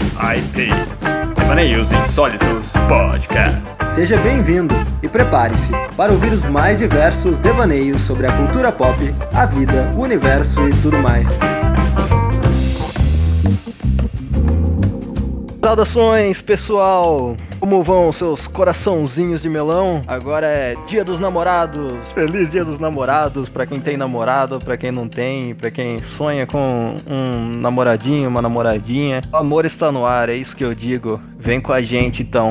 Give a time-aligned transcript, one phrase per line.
[0.00, 0.70] TIP
[1.36, 3.76] Devaneios Insólitos Podcast.
[3.90, 8.96] Seja bem-vindo e prepare-se para ouvir os mais diversos devaneios sobre a cultura pop,
[9.34, 11.28] a vida, o universo e tudo mais.
[15.60, 17.36] Saudações, pessoal!
[17.62, 20.02] Como vão seus coraçãozinhos de melão?
[20.08, 21.92] Agora é Dia dos Namorados.
[22.12, 26.44] Feliz Dia dos Namorados para quem tem namorado, para quem não tem, para quem sonha
[26.44, 29.22] com um namoradinho, uma namoradinha.
[29.32, 31.20] O amor está no ar, é isso que eu digo.
[31.38, 32.50] Vem com a gente então.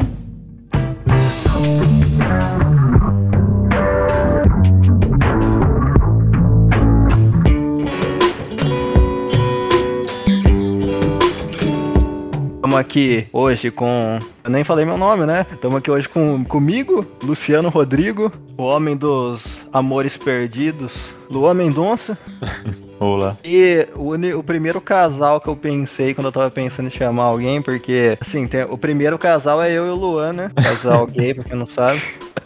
[12.71, 14.17] Estamos aqui hoje com.
[14.45, 15.45] Eu nem falei meu nome, né?
[15.51, 19.43] Estamos aqui hoje com comigo, Luciano Rodrigo, o homem dos
[19.73, 20.93] amores perdidos,
[21.29, 22.17] Luan Mendonça.
[22.97, 23.37] Olá.
[23.43, 27.61] E o, o primeiro casal que eu pensei quando eu tava pensando em chamar alguém,
[27.61, 30.51] porque, assim, tem- o primeiro casal é eu e o Luan, né?
[30.55, 32.01] Casal gay, pra quem não sabe.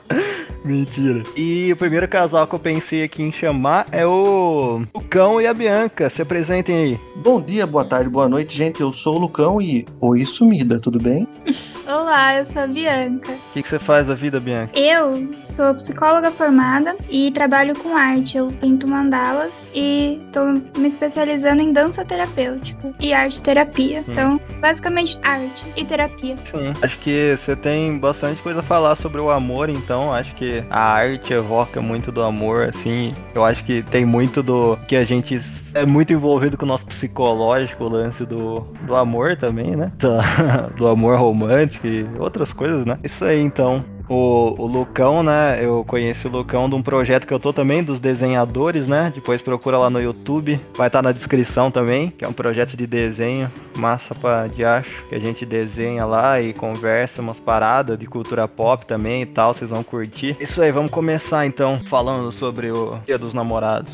[0.66, 1.22] Mentira.
[1.38, 5.54] E o primeiro casal que eu pensei aqui em chamar é o Lucão e a
[5.54, 6.10] Bianca.
[6.10, 7.00] Se apresentem aí.
[7.18, 8.82] Bom dia, boa tarde, boa noite, gente.
[8.82, 11.28] Eu sou o Lucão e Oi Sumida, tudo bem?
[11.88, 13.32] Olá, eu sou a Bianca.
[13.32, 14.78] O que, que você faz da vida, Bianca?
[14.78, 18.38] Eu sou psicóloga formada e trabalho com arte.
[18.38, 20.46] Eu pinto mandalas e tô
[20.80, 24.04] me especializando em dança terapêutica e arte terapia.
[24.08, 26.36] Então, basicamente, arte e terapia.
[26.38, 26.74] Sim.
[26.82, 30.80] Acho que você tem bastante coisa a falar sobre o amor, então acho que a
[30.94, 33.14] arte evoca muito do amor, assim.
[33.34, 35.42] Eu acho que tem muito do que a gente
[35.74, 39.92] é muito envolvido com o nosso psicológico, o lance do, do amor também, né?
[39.98, 42.98] Da- do amor romântico e outras coisas, né?
[43.04, 43.84] Isso aí, então.
[44.08, 45.60] O, o Lucão, né?
[45.62, 49.12] Eu conheci o Lucão de um projeto que eu tô também, dos desenhadores, né?
[49.14, 50.60] Depois procura lá no YouTube.
[50.76, 55.16] Vai estar na descrição também, que é um projeto de desenho massa pra diacho, que
[55.16, 59.70] a gente desenha lá e conversa umas paradas de cultura pop também e tal, vocês
[59.70, 60.36] vão curtir.
[60.40, 63.94] Isso aí, vamos começar então falando sobre o Dia dos Namorados.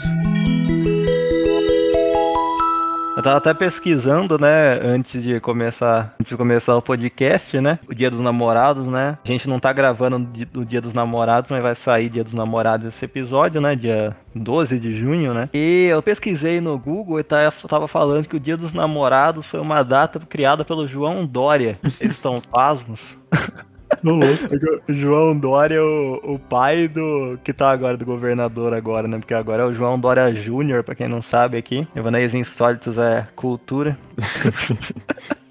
[3.22, 7.94] Eu tava até pesquisando, né, antes de começar, antes de começar o podcast, né, o
[7.94, 9.16] Dia dos Namorados, né.
[9.24, 12.88] A gente não tá gravando no Dia dos Namorados, mas vai sair Dia dos Namorados
[12.88, 15.50] esse episódio, né, dia 12 de junho, né.
[15.54, 19.60] E eu pesquisei no Google e tá- tava falando que o Dia dos Namorados foi
[19.60, 21.78] uma data criada pelo João Dória.
[22.02, 23.00] Eles são pasmos.
[24.04, 24.44] Tô louco.
[24.90, 27.40] João Dória é o, o pai do.
[27.44, 29.18] que tá agora do governador agora, né?
[29.18, 31.88] Porque agora é o João Dória Júnior, pra quem não sabe aqui.
[31.96, 33.98] Evaneios Insólitos é cultura.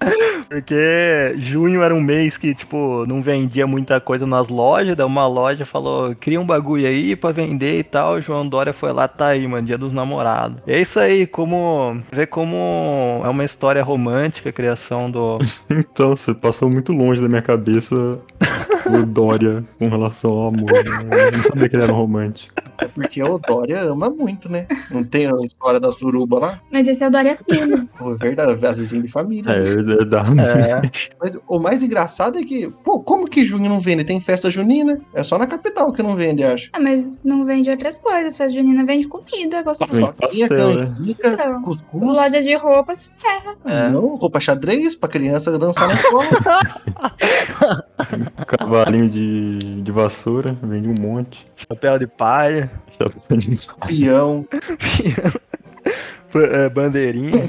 [0.49, 5.25] Porque junho era um mês que, tipo, não vendia muita coisa nas lojas, daí uma
[5.25, 9.07] loja falou, cria um bagulho aí pra vender e tal, o João Dória foi lá,
[9.07, 10.57] tá aí, mano, dia dos namorados.
[10.67, 15.37] E é isso aí, como, vê como é uma história romântica a criação do,
[15.71, 18.19] Então, você passou muito longe da minha cabeça
[18.85, 20.71] o Dória com relação ao amor.
[20.71, 21.27] né?
[21.27, 22.53] Eu não sabia que ele era um romântico.
[22.79, 24.65] É porque o Dória ama muito, né?
[24.89, 26.59] Não tem a história da suruba lá?
[26.71, 27.87] Mas esse é o Dória Filho.
[27.97, 29.51] Pô, é verdade, às vezes vem de família.
[29.51, 30.41] É verdade.
[30.41, 30.81] É.
[31.19, 34.03] Mas o mais engraçado é que, pô, como que junho não vende?
[34.03, 34.99] Tem festa junina?
[35.13, 36.69] É só na capital que não vende, acho.
[36.73, 38.35] ah, mas não vende outras coisas.
[38.35, 39.91] Festa junina vende comida, gostoso.
[39.91, 40.95] Vende Farinha, pastel, né?
[40.97, 42.03] canjica, cuscuz.
[42.03, 43.55] Loja de roupas, ferra.
[43.65, 43.89] É.
[43.89, 46.25] Não, roupa xadrez pra criança dançar na escola.
[48.47, 51.45] Cavalinho de, de vassoura, vende um monte.
[51.55, 52.71] chapéu de palha.
[52.97, 54.45] Chapéu de- Peão.
[56.33, 57.43] É, bandeirinha.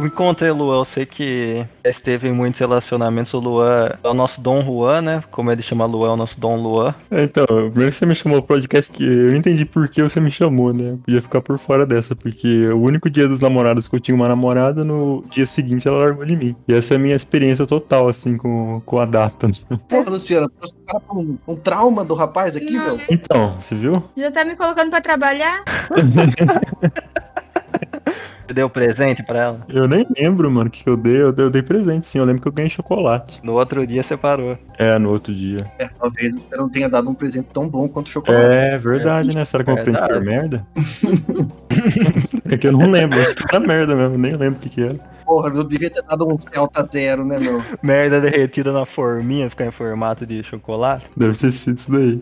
[0.00, 0.78] Me conta aí, Luan.
[0.80, 3.32] Eu sei que esteve em muitos relacionamentos.
[3.34, 5.22] O Luan é o nosso Dom Juan, né?
[5.30, 6.94] Como ele chama Luan, é o nosso Dom Luan.
[7.10, 10.20] É, Então, primeiro que você me chamou pro podcast que eu entendi por que você
[10.20, 10.92] me chamou, né?
[10.92, 14.14] Eu podia ficar por fora dessa, porque o único dia dos namorados que eu tinha
[14.14, 16.56] uma namorada, no dia seguinte ela largou de mim.
[16.66, 19.48] E essa é a minha experiência total, assim, com, com a data.
[19.88, 22.96] Porra, Luciano, trouxe o cara um, um trauma do rapaz aqui, Não.
[22.96, 23.00] meu.
[23.10, 24.02] Então, você viu?
[24.16, 25.62] Já tá me colocando pra trabalhar?
[28.46, 29.66] Você deu presente pra ela?
[29.68, 31.22] Eu nem lembro, mano, o que eu dei.
[31.22, 32.18] Eu dei, eu dei presente, sim.
[32.18, 33.40] Eu lembro que eu ganhei chocolate.
[33.42, 34.58] No outro dia você parou.
[34.78, 35.70] É, no outro dia.
[35.78, 38.52] É, talvez você não tenha dado um presente tão bom quanto o chocolate.
[38.52, 39.44] É verdade, né?
[39.44, 40.66] Será que eu aprendi ser merda?
[42.50, 44.82] é que eu não lembro, acho que era merda mesmo, nem lembro o que, que
[44.82, 45.13] era.
[45.24, 47.62] Porra, eu devia ter dado um Celta zero, né, meu?
[47.82, 51.06] Merda derretida na forminha, ficar em formato de chocolate.
[51.16, 52.20] Deve ter sido isso daí.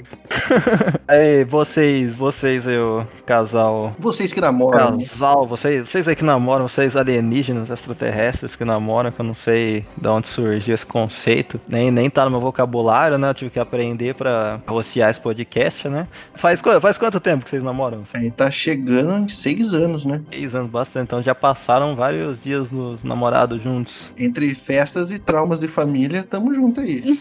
[1.09, 3.95] Aí, vocês, vocês aí, o casal.
[3.99, 4.99] Vocês que namoram.
[4.99, 9.85] Casal, vocês, vocês aí que namoram, vocês alienígenas, extraterrestres que namoram, que eu não sei
[9.97, 11.61] de onde surgiu esse conceito.
[11.69, 13.31] Nem, nem tá no meu vocabulário, né?
[13.31, 16.07] Eu tive que aprender pra rostear esse podcast, né?
[16.35, 18.05] Faz, faz quanto tempo que vocês namoram?
[18.15, 20.23] Aí tá chegando em seis anos, né?
[20.31, 24.13] Seis anos bastante, então já passaram vários dias nos namorados juntos.
[24.17, 27.05] Entre festas e traumas de família, tamo junto aí.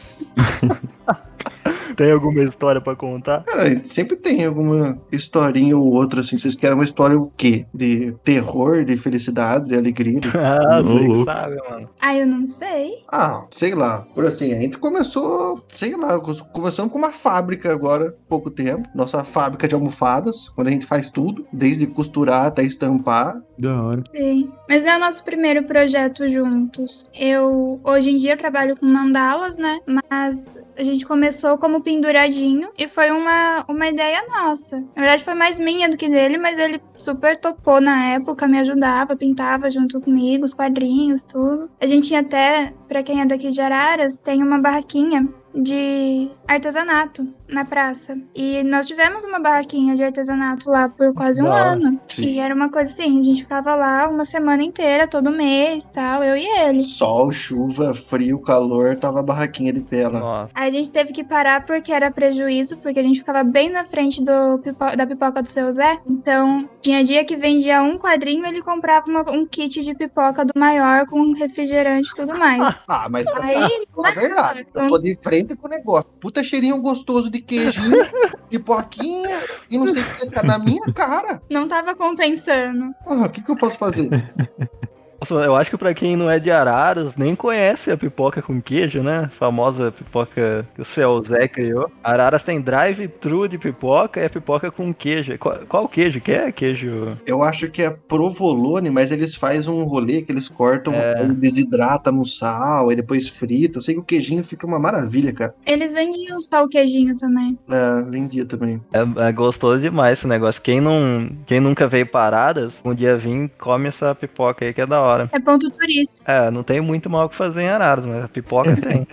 [1.95, 3.43] Tem alguma história pra contar?
[3.43, 6.37] Cara, sempre tem alguma historinha ou outra, assim.
[6.37, 7.65] Vocês querem uma história o quê?
[7.73, 10.19] De terror, de felicidade, de alegria?
[10.19, 11.89] de- Ah, você sabe, mano.
[11.99, 13.03] Ah, eu não sei.
[13.11, 14.01] Ah, sei lá.
[14.13, 16.19] Por assim, a gente começou, sei lá,
[16.53, 18.87] começamos com uma fábrica agora, há pouco tempo.
[18.95, 23.41] Nossa fábrica de almofadas, quando a gente faz tudo, desde costurar até estampar.
[23.57, 24.03] Da hora.
[24.15, 24.51] Sim.
[24.67, 27.05] Mas não é o nosso primeiro projeto juntos.
[27.13, 29.79] Eu, hoje em dia, trabalho com mandalas, né?
[30.11, 34.77] Mas a gente começou como penduradinho e foi uma, uma ideia nossa.
[34.95, 38.59] Na verdade, foi mais minha do que dele, mas ele super topou na época, me
[38.59, 41.69] ajudava, pintava junto comigo, os quadrinhos, tudo.
[41.79, 47.27] A gente tinha até, pra quem é daqui de Araras, tem uma barraquinha de artesanato
[47.47, 48.13] na praça.
[48.33, 51.71] E nós tivemos uma barraquinha de artesanato lá por quase um hora.
[51.73, 51.99] ano.
[52.07, 52.23] Sim.
[52.23, 56.23] E era uma coisa assim, a gente ficava lá uma semana inteira, todo mês, tal,
[56.23, 56.83] eu e ele.
[56.83, 60.49] Sol, chuva, frio, calor, tava a barraquinha de pé lá.
[60.53, 63.83] Aí a gente teve que parar porque era prejuízo, porque a gente ficava bem na
[63.83, 65.99] frente do pipo- da pipoca do seu Zé.
[66.07, 70.53] Então, tinha dia que vendia um quadrinho, ele comprava uma- um kit de pipoca do
[70.57, 72.61] maior com refrigerante e tudo mais.
[72.87, 73.55] Ah, mas Aí,
[74.05, 74.65] é verdade.
[74.75, 76.09] Eu tô de frente com o negócio.
[76.19, 78.07] Puta cheirinho gostoso de queijinho,
[78.49, 80.45] pipoquinha e não sei o que.
[80.45, 81.41] Na minha cara.
[81.49, 82.93] não tava compensando.
[83.05, 84.09] Ah, O que, que eu posso fazer?
[85.21, 88.59] Nossa, eu acho que pra quem não é de Araras, nem conhece a pipoca com
[88.59, 89.25] queijo, né?
[89.25, 91.91] A famosa pipoca que o seu Zé criou.
[92.03, 95.37] Araras tem drive-thru de pipoca e a pipoca com queijo.
[95.37, 96.51] Qual, qual queijo que é?
[96.51, 97.15] Queijo.
[97.23, 102.11] Eu acho que é provolone, mas eles fazem um rolê que eles cortam, ele desidrata
[102.11, 103.77] no sal, e depois frita.
[103.77, 105.53] Eu sei que o queijinho fica uma maravilha, cara.
[105.67, 107.59] Eles vendiam só o queijinho também.
[107.69, 108.81] É, vendia também.
[108.91, 110.59] É, é gostoso demais esse negócio.
[110.63, 114.81] Quem, não, quem nunca veio para Araras, um dia vim come essa pipoca aí que
[114.81, 115.10] é da hora.
[115.31, 116.29] É ponto turístico.
[116.29, 119.07] É, não tem muito mal o que fazer em Araras, mas a pipoca tem.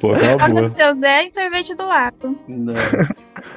[0.00, 2.38] Pô, é do seu Zé e sorvete do Lago.
[2.46, 2.74] Não.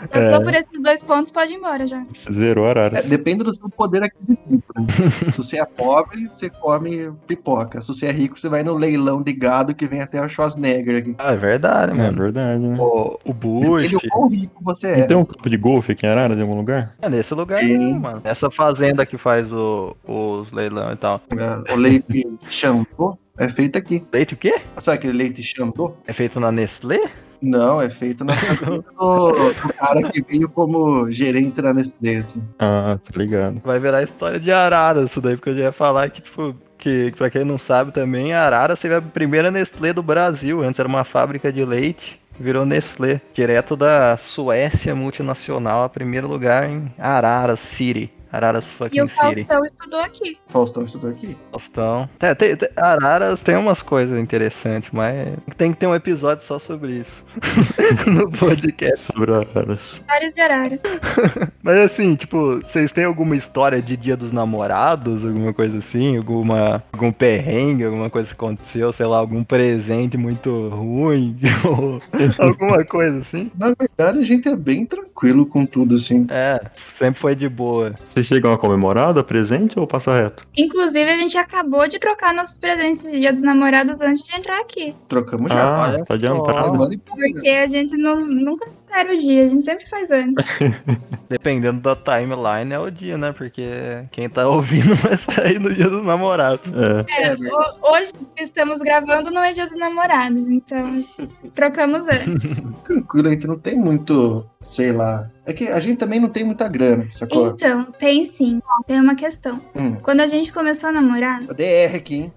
[0.09, 0.43] Passou É.
[0.43, 2.03] por esses dois pontos, pode ir embora já.
[2.13, 3.09] Zerou É, Araras.
[3.09, 4.63] depende do seu poder aquisitivo.
[4.75, 4.85] né?
[5.33, 7.81] Se você é pobre, você come pipoca.
[7.81, 10.99] Se você é rico, você vai no leilão de gado que vem até a Schwarzenegger
[10.99, 11.15] aqui.
[11.17, 12.17] Ah, é verdade, É mano.
[12.17, 12.77] verdade, né?
[12.79, 13.81] O, o Bush.
[13.83, 15.07] Depende do quão rico você Não é.
[15.07, 16.95] tem um campo de golfe aqui em Araras, em algum lugar?
[17.01, 18.21] É nesse lugar mesmo, mano.
[18.23, 21.21] Essa fazenda que faz o- os leilão e tal.
[21.37, 24.03] É, O leite Xandô é feito aqui.
[24.13, 24.61] Leite o quê?
[24.77, 25.95] Sabe aquele leite Xandô?
[26.05, 27.09] É feito na Nestlé?
[27.41, 32.17] Não, é feito na do, do cara que veio como gerente da Nestlé.
[32.17, 32.43] assim.
[32.59, 33.59] Ah, tá ligado.
[33.63, 37.11] Vai virar história de Arara isso daí, porque eu já ia falar que, tipo, que
[37.17, 40.61] pra quem não sabe também, a Arara teve a primeira Nestlé do Brasil.
[40.61, 43.19] Antes era uma fábrica de leite, virou Nestlé.
[43.33, 48.11] Direto da Suécia multinacional, a primeiro lugar em Arara City.
[48.31, 49.15] Araras E fucking o City.
[49.19, 50.37] Faustão estudou aqui.
[50.47, 51.37] Faustão estudou aqui.
[51.51, 52.09] Faustão.
[52.17, 56.57] Tem, tem, tem- Araras tem umas coisas interessantes, mas tem que ter um episódio só
[56.59, 57.25] sobre isso.
[58.07, 59.05] no podcast.
[59.13, 60.03] Sobre Araras.
[60.07, 60.81] Vários de Araras.
[61.63, 66.17] Mas assim, tipo, vocês têm alguma história de dia dos namorados, alguma coisa assim?
[66.17, 71.37] Alguma, algum perrengue, alguma coisa que aconteceu, sei lá, algum presente muito ruim?
[71.63, 71.99] ou
[72.39, 73.51] alguma coisa assim?
[73.57, 76.25] Na verdade, a gente é bem tranquilo com tudo, assim.
[76.29, 76.59] É,
[76.97, 77.93] sempre foi de boa.
[78.21, 80.45] Vocês chegam a comemorar, dar presente ou passa reto?
[80.55, 84.59] Inclusive, a gente acabou de trocar nossos presentes de Dia dos Namorados antes de entrar
[84.61, 84.93] aqui.
[85.07, 85.95] Trocamos já.
[85.97, 86.77] Ah, tá adiantado.
[86.99, 90.59] Porque a gente não, nunca espera o dia, a gente sempre faz antes.
[91.27, 93.31] Dependendo da timeline é o dia, né?
[93.35, 96.71] Porque quem tá ouvindo vai sair no dia dos namorados.
[96.73, 100.91] É, É, ho- hoje que estamos gravando não é Dia dos Namorados, então
[101.55, 102.61] trocamos antes.
[102.83, 105.27] Tranquilo, a gente não tem muito, sei lá.
[105.45, 107.47] É que a gente também não tem muita grana, sacou?
[107.47, 109.59] Então, tem sim, tem uma questão.
[109.75, 109.95] Hum.
[109.95, 112.33] Quando a gente começou a namorar, A DR aqui, hein?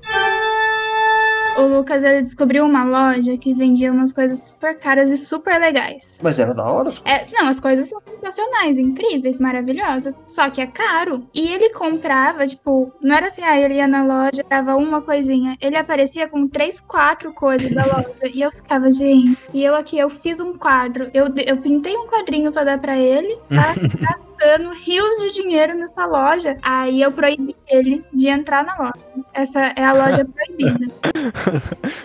[1.57, 6.21] O Lucas ele descobriu uma loja que vendia umas coisas super caras e super legais.
[6.23, 6.91] Mas era da hora.
[7.05, 10.17] É, não, as coisas são sensacionais, incríveis, maravilhosas.
[10.27, 11.27] Só que é caro.
[11.35, 15.57] E ele comprava, tipo, não era assim, ah, ele ia na loja, dava uma coisinha.
[15.61, 18.13] Ele aparecia com três, quatro coisas da loja.
[18.33, 19.45] e eu ficava, gente.
[19.53, 21.11] E eu aqui, eu fiz um quadro.
[21.13, 23.75] Eu, eu pintei um quadrinho pra dar pra ele, tá?
[24.45, 26.57] Gastando rios de dinheiro nessa loja.
[26.63, 28.93] Aí eu proibi ele de entrar na loja.
[29.33, 30.93] Essa é a loja proibida.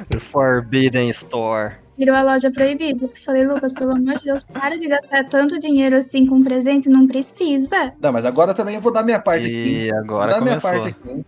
[0.10, 1.74] The Forbidden Store.
[1.98, 3.08] Virou a loja proibida.
[3.10, 7.06] Falei, Lucas, pelo amor de Deus, para de gastar tanto dinheiro assim com presente, não
[7.06, 7.94] precisa.
[8.00, 9.88] Não, mas agora também eu vou dar minha parte aqui.
[9.88, 10.82] E Vou agora dar minha começou.
[10.82, 11.26] parte aqui.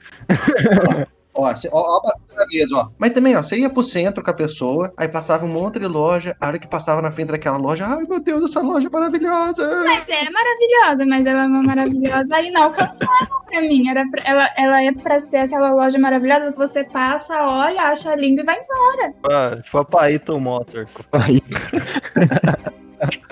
[1.36, 2.90] ó, ó, ó, ó, a batida na mesa, ó.
[2.98, 5.88] Mas também, ó, você ia pro centro com a pessoa, aí passava um monte de
[5.88, 8.92] loja, a hora que passava na frente daquela loja, ai meu Deus, essa loja é
[8.92, 9.84] maravilhosa.
[9.86, 13.90] Mas é maravilhosa, mas ela é uma maravilhosa inalcançável pra mim.
[13.90, 18.16] Era pra- ela, ela é pra ser aquela loja maravilhosa que você passa, olha, acha
[18.16, 19.14] lindo e vai embora.
[19.30, 20.90] Ah, Tipo a Paito Motors.
[21.14, 21.42] Aí,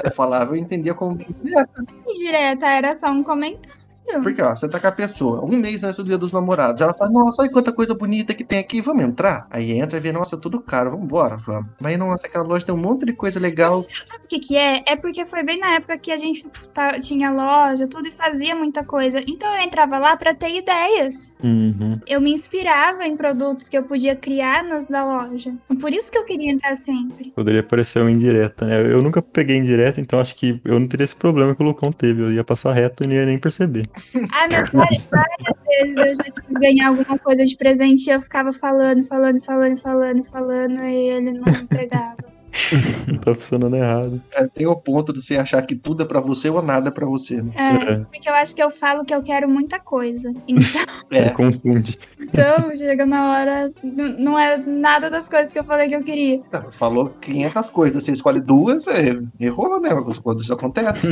[0.03, 1.83] Eu falava, eu entendia como bem direta.
[2.07, 3.78] Indireta, era só um comentário.
[4.21, 6.93] Porque, ó, você tá com a pessoa, um mês antes do dia dos namorados, ela
[6.93, 9.47] fala, nossa, olha quanta coisa bonita que tem aqui, vamos entrar?
[9.49, 11.69] Aí entra e vê, nossa, tudo caro, vambora, vamos.
[11.79, 13.81] Mas, nossa, aquela loja tem um monte de coisa legal.
[13.81, 14.83] Sabe o que que é?
[14.87, 18.55] É porque foi bem na época que a gente tá- tinha loja, tudo e fazia
[18.55, 19.21] muita coisa.
[19.27, 21.35] Então eu entrava lá pra ter ideias.
[21.43, 21.99] Uhum.
[22.07, 25.53] Eu me inspirava em produtos que eu podia criar nas da loja.
[25.79, 27.31] Por isso que eu queria entrar sempre.
[27.35, 28.81] Poderia parecer uma indireta, né?
[28.81, 31.91] Eu nunca peguei indireta, então acho que eu não teria esse problema que o Lucão
[31.91, 32.21] teve.
[32.21, 33.87] Eu ia passar reto e não ia nem perceber.
[34.33, 38.21] Ah, mas várias, várias vezes eu já quis ganhar alguma coisa de presente e eu
[38.21, 42.17] ficava falando, falando, falando, falando, falando e ele não entregava.
[43.23, 44.19] tá funcionando errado.
[44.33, 46.91] É, tem o ponto de você achar que tudo é pra você ou nada é
[46.91, 47.51] pra você, né?
[47.55, 47.97] É, É.
[47.99, 50.33] porque eu acho que eu falo que eu quero muita coisa.
[50.47, 51.99] Então, É, Confunde.
[52.19, 56.41] então chega na hora, não é nada das coisas que eu falei que eu queria.
[56.51, 59.89] Não, falou 500 coisas, você escolhe duas, é, errou, né?
[60.23, 61.07] Quando isso acontece.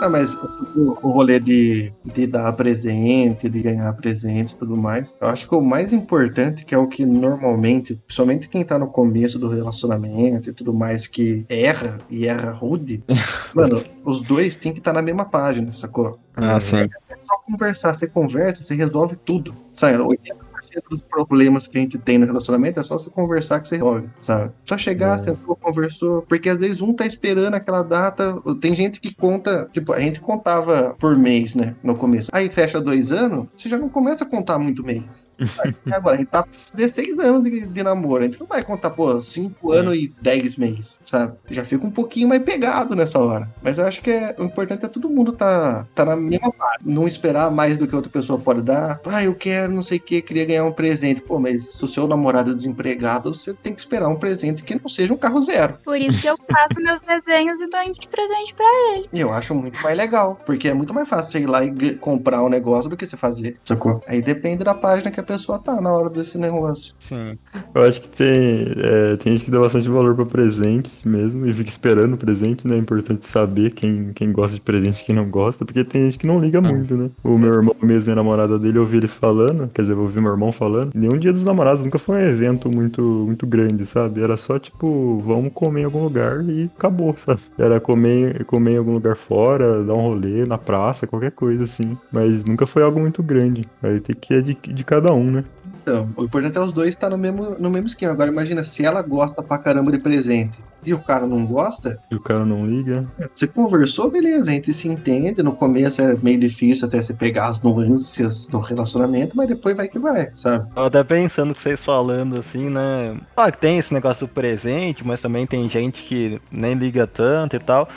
[0.00, 5.16] Não, mas o, o rolê de, de dar presente, de ganhar presente e tudo mais,
[5.20, 8.86] eu acho que o mais importante, que é o que normalmente, principalmente quem tá no
[8.86, 13.02] começo do relacionamento e tudo mais, que erra e erra rude,
[13.54, 16.18] mano, os dois têm que estar na mesma página, sacou?
[16.36, 16.88] Ah, sim.
[17.08, 19.52] É só conversar, você conversa, você resolve tudo.
[19.72, 20.47] Sabe, 80%
[20.88, 24.08] dos problemas que a gente tem no relacionamento é só você conversar que você resolve,
[24.18, 24.52] sabe?
[24.64, 25.18] Só chegar, É.
[25.18, 26.22] sentou, conversou.
[26.22, 28.40] Porque às vezes um tá esperando aquela data.
[28.60, 31.74] Tem gente que conta, tipo, a gente contava por mês, né?
[31.82, 32.30] No começo.
[32.32, 35.26] Aí fecha dois anos, você já não começa a contar muito mês.
[35.92, 36.44] Agora, a gente tá
[36.74, 38.22] 16 anos de, de namoro.
[38.22, 41.34] A gente não vai contar, pô, 5 anos e 10 meses, sabe?
[41.50, 43.48] Já fica um pouquinho mais pegado nessa hora.
[43.62, 46.82] Mas eu acho que é, o importante é todo mundo tá, tá na mesma parte.
[46.84, 49.00] Não esperar mais do que outra pessoa pode dar.
[49.06, 51.22] Ah, eu quero não sei o que, queria ganhar um presente.
[51.22, 54.74] Pô, mas se o seu namorado é desempregado, você tem que esperar um presente que
[54.74, 55.74] não seja um carro zero.
[55.84, 58.66] Por isso que eu faço meus desenhos e dou de presente pra
[59.12, 60.40] E eu acho muito mais legal.
[60.44, 63.16] Porque é muito mais fácil você ir lá e comprar um negócio do que você
[63.16, 63.56] fazer.
[63.60, 64.02] Sacou?
[64.06, 66.94] Aí depende da página que a pessoa tá na hora desse negócio.
[67.08, 67.38] Sim.
[67.74, 71.52] Eu acho que tem, é, tem gente que dá bastante valor pra presente mesmo e
[71.52, 72.76] fica esperando o presente, né?
[72.76, 76.18] É importante saber quem, quem gosta de presente e quem não gosta, porque tem gente
[76.18, 77.10] que não liga muito, né?
[77.22, 80.00] O meu irmão mesmo e a namorada dele, eu ouvi eles falando, quer dizer, eu
[80.00, 83.84] ouvi meu irmão falando, nenhum dia dos namorados nunca foi um evento muito, muito grande,
[83.86, 84.22] sabe?
[84.22, 87.40] Era só tipo, vamos comer em algum lugar e acabou, sabe?
[87.58, 91.96] Era comer, comer em algum lugar fora, dar um rolê na praça, qualquer coisa assim.
[92.10, 93.68] Mas nunca foi algo muito grande.
[93.82, 95.44] Aí tem que ir de, de cada um, né?
[95.88, 98.12] Então, o importante é os dois estar no mesmo, no mesmo esquema.
[98.12, 102.14] Agora, imagina, se ela gosta pra caramba de presente e o cara não gosta, E
[102.14, 103.06] o cara não liga.
[103.34, 105.42] você conversou, beleza, a gente se entende.
[105.42, 109.88] No começo é meio difícil até você pegar as nuances do relacionamento, mas depois vai
[109.88, 110.68] que vai, sabe?
[110.74, 113.16] Tava até pensando que vocês falando assim, né?
[113.34, 117.56] Claro que tem esse negócio do presente, mas também tem gente que nem liga tanto
[117.56, 117.88] e tal.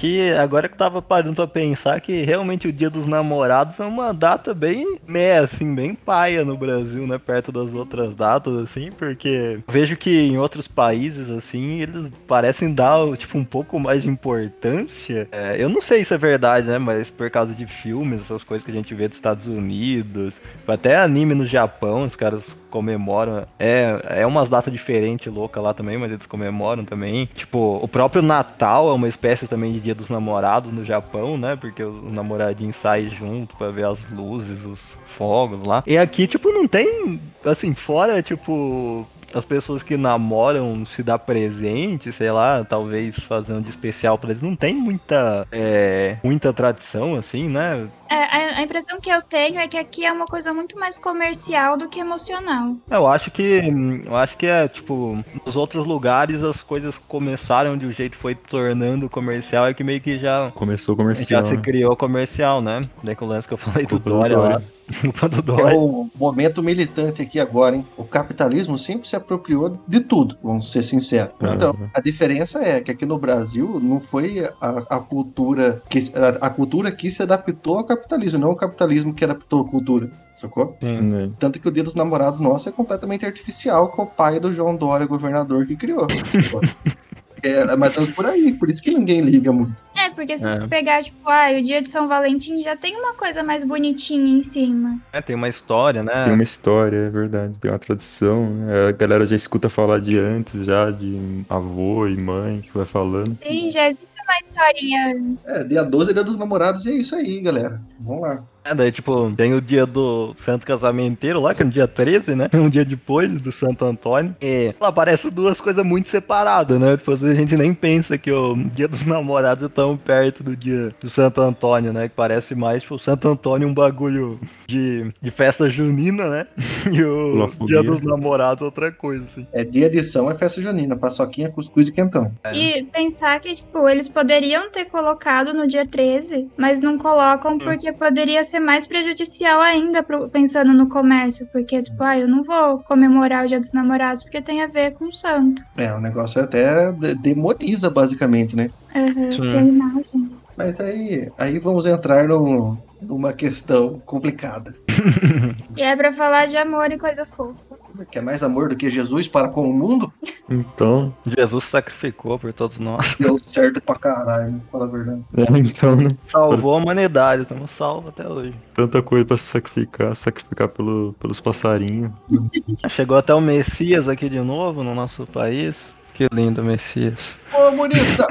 [0.00, 3.84] Que agora que eu tava parando pra pensar que realmente o dia dos namorados é
[3.84, 7.18] uma data bem meh, assim, bem paia no Brasil, né?
[7.18, 12.96] Perto das outras datas, assim, porque vejo que em outros países, assim, eles parecem dar,
[13.18, 15.28] tipo, um pouco mais de importância.
[15.30, 16.78] É, eu não sei se é verdade, né?
[16.78, 20.32] Mas por causa de filmes, essas coisas que a gente vê dos Estados Unidos,
[20.66, 23.46] até anime no Japão, os caras comemoram.
[23.58, 27.26] É, é umas datas diferentes, louca lá também, mas eles comemoram também.
[27.34, 31.56] Tipo, o próprio Natal é uma espécie também de dia dos namorados no Japão, né?
[31.56, 34.80] Porque os namoradinhos saem junto pra ver as luzes, os
[35.16, 35.82] fogos lá.
[35.86, 42.12] E aqui, tipo, não tem, assim, fora, tipo, as pessoas que namoram se dá presente,
[42.12, 47.48] sei lá, talvez fazendo de especial pra eles, não tem muita, é, muita tradição, assim,
[47.48, 47.86] né?
[48.10, 50.98] É, a, a impressão que eu tenho é que aqui é uma coisa muito mais
[50.98, 52.76] comercial do que emocional.
[52.90, 53.62] Eu acho que.
[54.04, 58.34] Eu acho que é, tipo, nos outros lugares as coisas começaram de um jeito foi
[58.34, 60.50] tornando comercial, é que meio que já.
[60.54, 61.46] Começou Já comercial.
[61.46, 61.62] se né?
[61.62, 62.88] criou comercial, né?
[63.02, 64.48] Daí com o lance que eu falei do Culpa do Dória lá.
[64.48, 64.80] Dória.
[65.00, 67.86] Culpa do É o momento militante aqui agora, hein?
[67.96, 71.32] O capitalismo sempre se apropriou de tudo, vamos ser sinceros.
[71.40, 71.54] Uhum.
[71.54, 76.46] Então, a diferença é que aqui no Brasil não foi a, a cultura que a,
[76.46, 77.99] a cultura que se adaptou ao capitalismo,
[78.38, 80.76] não o capitalismo que adaptou a cultura, sacou?
[80.80, 81.00] Sim.
[81.00, 81.30] Né?
[81.38, 84.52] Tanto que o Dia dos Namorados nosso é completamente artificial, que é o pai do
[84.52, 86.06] João Dória, governador, que criou.
[86.10, 86.60] sacou?
[87.42, 89.82] É, é mais ou menos por aí, por isso que ninguém liga muito.
[89.96, 90.66] É, porque se É.
[90.66, 94.42] pegar, tipo, ah, o dia de São Valentim já tem uma coisa mais bonitinha em
[94.42, 94.98] cima.
[95.10, 96.22] É, tem uma história, né?
[96.24, 97.54] Tem uma história, é verdade.
[97.58, 98.44] Tem uma tradição.
[98.50, 98.88] né?
[98.88, 103.34] A galera já escuta falar de antes, já, de avô e mãe que vai falando.
[103.36, 105.36] Tem, já existe uma historinha.
[105.44, 107.80] É, dia 12 é Dia dos Namorados e é isso aí, galera.
[107.98, 108.44] Vamos lá.
[108.64, 112.34] É, daí, tipo, tem o dia do Santo Casamenteiro lá, que é no dia 13,
[112.34, 112.48] né?
[112.60, 114.36] Um dia depois do Santo Antônio.
[114.40, 116.96] E lá parece duas coisas muito separadas, né?
[116.96, 120.42] Tipo, às vezes a gente nem pensa que o dia dos namorados é tão perto
[120.42, 122.08] do dia do Santo Antônio, né?
[122.08, 126.46] Que parece mais, tipo, o Santo Antônio um bagulho de, de festa junina, né?
[126.90, 129.46] E o Pula dia dos namorados outra coisa, assim.
[129.52, 132.32] É dia de São, é festa junina, paçoquinha, cuscuz e quentão.
[132.42, 132.56] É.
[132.56, 137.92] E pensar que, tipo, eles poderiam ter colocado no dia 13, mas não colocam porque
[137.92, 141.48] poderia ser mais prejudicial ainda, pro- pensando no comércio.
[141.52, 144.92] Porque, tipo, ah, eu não vou comemorar o dia dos namorados porque tem a ver
[144.92, 145.62] com o santo.
[145.78, 148.68] É, o negócio até de- demoniza, basicamente, né?
[148.94, 150.40] Uhum, que é imagem.
[150.56, 154.74] Mas aí, aí vamos entrar no, numa questão complicada.
[155.76, 157.78] E é pra falar de amor e coisa fofa.
[158.10, 160.12] Quer mais amor do que Jesus para com o mundo?
[160.48, 163.14] Então, Jesus sacrificou por todos nós.
[163.18, 165.24] Deu certo pra caralho, fala a verdade.
[165.36, 166.10] é, então, né?
[166.28, 168.54] Salvou a humanidade, estamos salvos até hoje.
[168.74, 172.10] Tanta coisa pra se sacrificar, sacrificar pelo, pelos passarinhos.
[172.90, 175.76] Chegou até o Messias aqui de novo no nosso país.
[176.14, 177.18] Que lindo Messias.
[177.54, 178.26] Ô, bonita!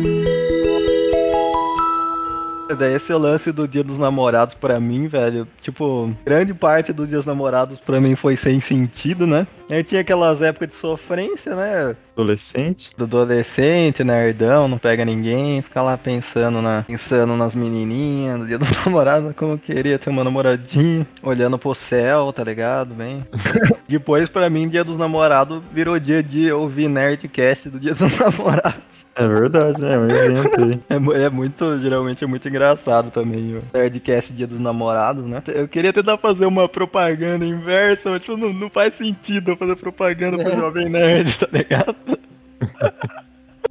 [2.78, 5.46] Daí esse é o lance do Dia dos Namorados pra mim, velho.
[5.60, 9.46] Tipo, grande parte do Dia dos Namorados pra mim foi sem sentido, né?
[9.70, 11.96] Aí tinha aquelas épocas de sofrência, né?
[12.14, 12.90] Adolescente.
[12.96, 18.58] Do adolescente, nerdão, não pega ninguém, fica lá pensando, na, pensando nas menininhas, no dia
[18.58, 22.94] dos namorados, como eu queria ter uma namoradinha, olhando pro céu, tá ligado?
[22.94, 23.26] Bem.
[23.88, 28.94] Depois, pra mim, dia dos namorados virou dia de ouvir Nerdcast do dia dos namorados.
[29.16, 29.94] É verdade, né?
[29.94, 30.80] É um evento aí.
[30.88, 35.40] É, é muito, geralmente é muito engraçado também o Nerdcast Dia dos Namorados, né?
[35.46, 39.76] Eu queria tentar fazer uma propaganda inversa, mas tipo, não, não faz sentido eu fazer
[39.76, 40.56] propaganda pro É.
[40.56, 41.96] Jovem Nerd, tá ligado?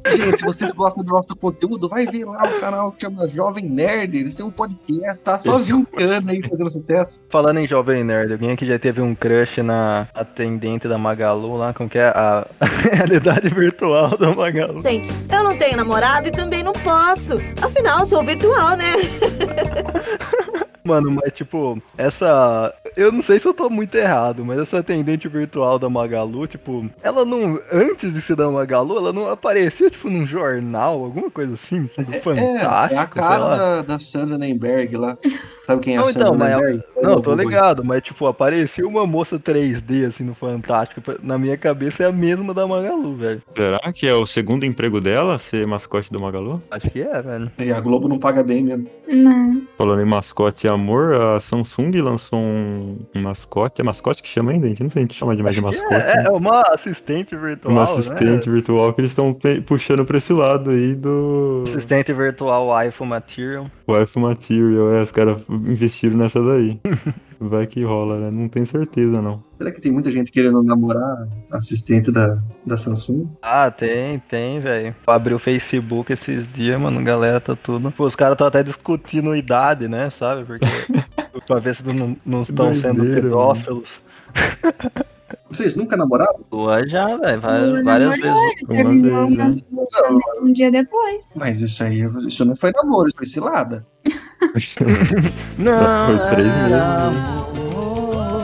[0.06, 3.70] Gente, se vocês gostam do nosso conteúdo, vai ver lá o canal que chama Jovem
[3.70, 4.18] Nerd.
[4.18, 7.22] Eles têm um podcast, tá só Esse é um vincando aí, fazendo sucesso.
[7.30, 11.74] Falando em Jovem Nerd, alguém aqui já teve um crush na atendente da Magalu lá,
[11.74, 12.08] como que é?
[12.08, 12.46] A
[12.92, 14.82] realidade virtual da Magalu.
[14.82, 17.36] Gente, eu não tenho namorado e também não posso.
[17.62, 18.94] Afinal, sou virtual, né?
[20.84, 22.74] Mano, mas tipo, essa.
[22.96, 26.90] Eu não sei se eu tô muito errado, mas essa atendente virtual da Magalu, tipo,
[27.02, 27.60] ela não.
[27.72, 32.12] Antes de ser da Magalu, ela não aparecia, tipo, num jornal, alguma coisa assim, tipo,
[32.12, 32.96] É, fantástico.
[32.96, 35.18] é a cara da, da Sandra Nemberg lá.
[35.66, 36.84] Sabe quem é Não, a Sandra então, mas ela- Nemberg?
[37.02, 41.02] Não, tô ligado, mas tipo, apareceu uma moça 3D assim no Fantástico.
[41.22, 43.42] Na minha cabeça é a mesma da Magalu, velho.
[43.56, 46.62] Será que é o segundo emprego dela, ser mascote do Magalu?
[46.70, 47.52] Acho que é, velho.
[47.60, 48.88] E a Globo não paga bem mesmo.
[49.08, 49.62] Não.
[49.78, 53.82] Falando em mascote e amor, a Samsung lançou um, um mascote.
[53.82, 54.66] É mascote que chama ainda?
[54.66, 55.94] A gente não sei, a gente chama de mais de que mascote.
[55.96, 56.24] é, né?
[56.26, 57.74] é uma assistente virtual.
[57.74, 58.54] Uma assistente Né?
[58.54, 63.68] virtual que eles estão puxando pra esse lado aí do Assistente virtual iPhone Material.
[63.88, 64.94] Wife Material.
[64.96, 66.80] É, os caras investiram nessa daí.
[67.48, 68.32] Vai que rola, né?
[68.32, 69.42] Não tenho certeza, não.
[69.58, 73.28] Será que tem muita gente querendo namorar assistente da, da Samsung?
[73.42, 74.96] Ah, tem, tem, velho.
[75.06, 77.92] Abri o Facebook esses dias, mano, galera tá tudo.
[77.92, 80.46] Pô, os caras estão até discutindo idade, né, sabe?
[80.46, 80.66] Porque.
[81.46, 83.90] pra ver se não- não estão sendo pedófilos.
[85.50, 86.44] Vocês nunca namoraram?
[86.52, 88.68] Lua já, velho, várias, várias vezes.
[88.68, 89.62] Terminou vez, né?
[89.72, 91.36] duas semanas, um dia depois.
[91.38, 93.86] Mas isso aí, isso não foi namoro, isso foi cilada.
[95.58, 98.44] Não, Foi três era meses, amor.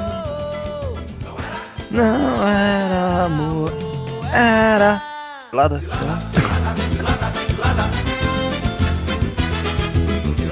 [1.91, 3.73] Não era amor.
[4.33, 5.01] Era.
[5.51, 5.79] Lá da...
[10.25, 10.49] Mas eu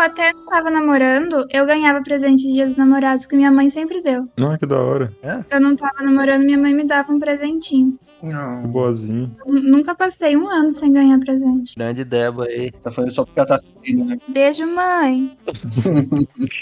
[0.00, 4.00] até não tava namorando, eu ganhava presente de dia dos namorados, porque minha mãe sempre
[4.00, 4.28] deu.
[4.36, 5.12] Não, que da hora.
[5.44, 7.98] Se eu não tava namorando, minha mãe me dava um presentinho.
[8.22, 8.62] Não.
[8.66, 9.34] Boazinho.
[9.46, 11.74] Nunca passei um ano sem ganhar presente.
[11.74, 12.70] Grande Débora aí.
[12.70, 14.18] Tá falando só porque ela tá assistindo, né?
[14.28, 15.38] Beijo, mãe.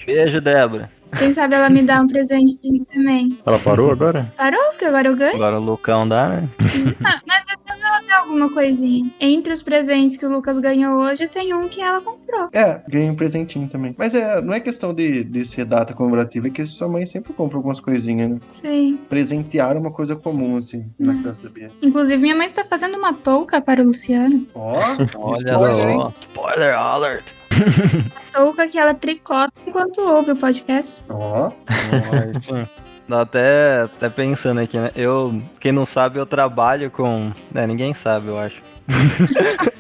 [0.06, 0.90] Beijo, Débora.
[1.16, 3.38] Quem sabe ela me dá um presente de- também.
[3.46, 4.32] Ela parou agora?
[4.36, 5.34] Parou, porque agora eu ganho.
[5.34, 6.48] Agora o Lucão dá, né?
[7.04, 9.10] Ah, mas às vezes ela dá alguma coisinha.
[9.20, 12.48] Entre os presentes que o Lucas ganhou hoje, tem um que ela comprou.
[12.52, 13.94] É, ganhei um presentinho também.
[13.98, 17.32] Mas é, não é questão de, de ser data comemorativa, é que sua mãe sempre
[17.32, 18.38] compra algumas coisinhas, né?
[18.50, 18.98] Sim.
[19.08, 21.70] Presentear é uma coisa comum, assim, na casa da Bia.
[21.82, 24.46] Inclusive, minha mãe está fazendo uma touca para o Luciano.
[24.54, 24.74] Ó,
[25.16, 26.12] Olha spoiler.
[26.20, 27.34] Spoiler alert.
[28.32, 31.02] Touca que ela tricota enquanto ouve o podcast.
[31.08, 31.50] Ó,
[32.44, 32.66] Sim.
[33.08, 34.90] Dá até, até pensando aqui, né?
[34.94, 37.32] Eu, quem não sabe, eu trabalho com.
[37.54, 38.62] É, ninguém sabe, eu acho.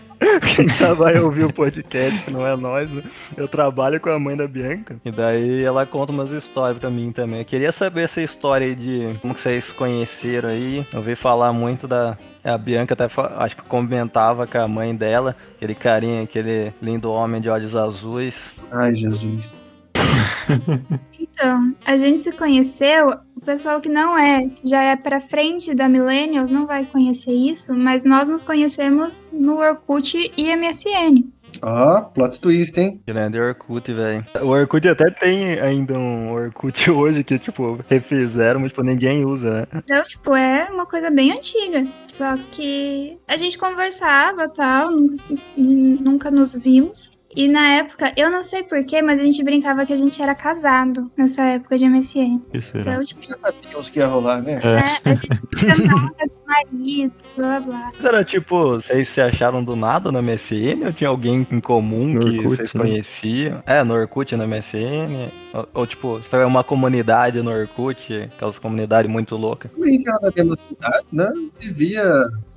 [0.56, 3.02] Quem sabe vai ouvir o podcast, que não é nós, né?
[3.36, 4.96] Eu trabalho com a mãe da Bianca.
[5.04, 7.38] E daí ela conta umas histórias pra mim também.
[7.40, 10.84] Eu queria saber essa história aí de como que vocês conheceram aí.
[10.92, 12.18] Eu ouvi falar muito da.
[12.48, 17.40] A Bianca até acho que comentava com a mãe dela, aquele carinha, aquele lindo homem
[17.40, 18.34] de olhos azuis.
[18.72, 19.62] ai, Jesus.
[21.40, 25.88] Então, a gente se conheceu, o pessoal que não é, já é pra frente da
[25.88, 31.24] Millennials, não vai conhecer isso, mas nós nos conhecemos no Orkut e MSN.
[31.62, 33.00] Ó, plot twist, hein?
[33.06, 34.24] Grande Orkut, velho.
[34.42, 39.50] O Orkut até tem ainda um Orkut hoje que, tipo, refizeram, mas, tipo, ninguém usa,
[39.50, 39.66] né?
[39.74, 41.86] Então, tipo, é uma coisa bem antiga.
[42.04, 45.14] Só que a gente conversava tal, nunca,
[45.56, 47.17] nunca nos vimos.
[47.36, 50.34] E na época, eu não sei porquê, mas a gente brincava que a gente era
[50.34, 52.40] casado nessa época de MSN.
[52.50, 52.92] que será?
[52.92, 54.56] Então, tipo, Já sabíamos que ia rolar, né?
[54.56, 60.10] né, a gente cantava de marido, blá blá Era tipo, vocês se acharam do nada
[60.10, 62.80] no MSN ou tinha alguém em comum No que Orkut, vocês né?
[62.80, 63.62] conheciam?
[63.66, 65.30] É, no Orkut, no MSN?
[65.52, 69.70] Ou, ou, tipo, foi uma comunidade no Orkut, aquelas comunidades muito loucas?
[69.80, 71.30] A gente era da mesma cidade, né?
[71.60, 71.68] E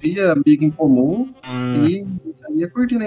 [0.02, 2.06] via, amigo em comum Hum, e
[2.40, 3.04] saía curtindo.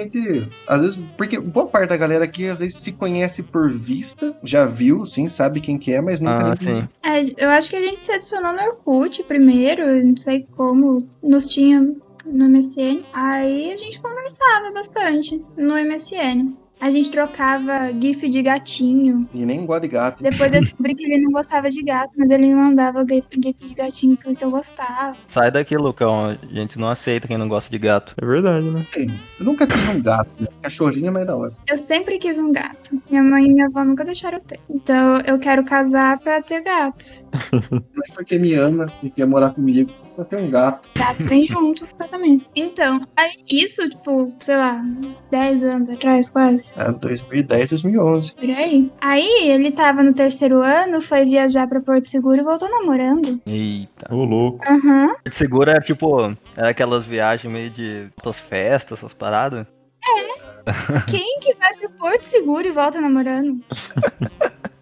[0.66, 4.66] Às vezes, porque boa parte da galera aqui às vezes se conhece por vista, já
[4.66, 6.84] viu, sim, sabe quem que é, mas nunca ah, nem.
[7.02, 11.48] É, eu acho que a gente se adicionou no Orkut primeiro, não sei como, nos
[11.48, 11.80] tinha
[12.24, 13.04] no MSN.
[13.12, 16.63] Aí a gente conversava bastante no MSN.
[16.84, 19.26] A gente trocava GIF de gatinho.
[19.32, 20.22] E nem gosta de gato.
[20.22, 23.64] Depois eu descobri que ele não gostava de gato, mas ele me mandava GIF GIF
[23.64, 25.16] de gatinho que eu gostava.
[25.28, 26.26] Sai daqui, Lucão.
[26.26, 28.14] A gente não aceita quem não gosta de gato.
[28.20, 28.84] É verdade, né?
[28.90, 29.06] Sim,
[29.40, 30.46] eu nunca tive um gato, né?
[30.60, 31.56] Cachorrinho é mais da hora.
[31.66, 33.00] Eu sempre quis um gato.
[33.08, 34.60] Minha mãe e minha avó nunca deixaram eu ter.
[34.68, 37.06] Então eu quero casar pra ter gato.
[37.96, 40.88] Mas porque me ama e quer morar comigo pra ter um gato.
[40.96, 42.46] Gato vem junto no casamento.
[42.54, 44.82] Então, aí isso, tipo, sei lá,
[45.30, 46.72] 10 anos atrás, quase.
[46.76, 48.34] É 2010, 2011.
[48.34, 48.92] Por aí.
[49.00, 53.40] Aí ele tava no terceiro ano, foi viajar pra Porto Seguro e voltou namorando.
[53.46, 54.14] Eita.
[54.14, 54.64] Ô, louco.
[54.66, 55.14] Aham.
[55.22, 59.66] Porto Seguro é tipo, era aquelas viagens meio de outras festas, essas paradas.
[61.06, 63.60] Quem que vai pro Porto Seguro e volta namorando?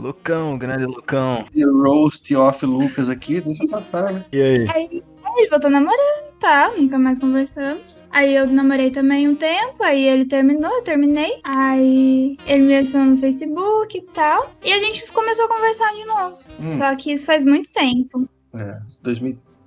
[0.00, 1.44] Lucão, grande Lucão.
[1.54, 4.24] E roast off Lucas aqui, deixa eu passar, né?
[4.32, 4.68] E aí?
[4.68, 6.72] Aí, aí ele voltou namorando, tá?
[6.76, 8.06] Nunca mais conversamos.
[8.10, 11.40] Aí eu namorei também um tempo, aí ele terminou, eu terminei.
[11.44, 14.52] Aí ele me adicionou no Facebook e tal.
[14.64, 16.38] E a gente começou a conversar de novo.
[16.58, 18.28] Só que isso faz muito tempo.
[18.54, 18.80] É,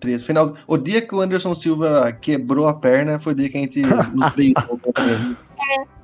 [0.04, 0.24] 2013.
[0.26, 3.62] Final, o dia que o Anderson Silva quebrou a perna foi o dia que a
[3.62, 4.80] gente nos beijou.
[5.00, 5.36] mesmo.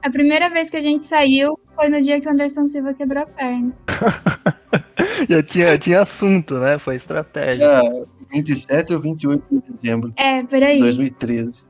[0.01, 3.23] A primeira vez que a gente saiu foi no dia que o Anderson Silva quebrou
[3.23, 3.73] a perna.
[5.29, 6.79] Já tinha, tinha assunto, né?
[6.79, 7.57] Foi estratégia.
[7.81, 10.79] Dia 27 ou 28 de dezembro É, de peraí.
[10.79, 11.67] 2013.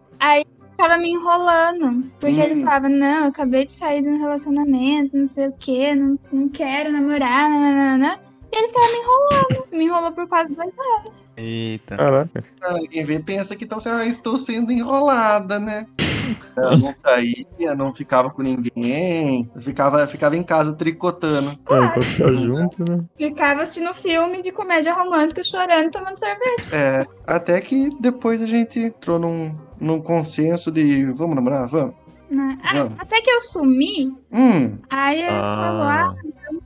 [0.78, 2.10] Tava me enrolando.
[2.22, 2.44] Porque Hum.
[2.44, 6.18] ele falava, não, eu acabei de sair de um relacionamento, não sei o quê, não,
[6.32, 8.18] não quero namorar, nananana.
[8.52, 9.68] E ele tava me enrolando.
[9.72, 11.34] Me enrolou por quase dois anos.
[11.38, 11.96] Eita.
[11.98, 12.44] Caraca.
[12.62, 15.86] Ah, quem vê pensa que então, ah, estou sendo enrolada, né?
[16.56, 21.50] Eu não saía, não ficava com ninguém, ficava, ficava em casa tricotando.
[21.52, 23.04] É, pra ficar junto, né?
[23.18, 26.74] Ficava assistindo filme de comédia romântica, chorando e tomando sorvete.
[26.74, 31.96] É, até que depois a gente entrou num, num consenso de vamos namorar, vamos.
[32.64, 32.94] Ah, Vamos.
[33.00, 36.16] até que eu sumi, Hum, aí ele falou, ah, Ah,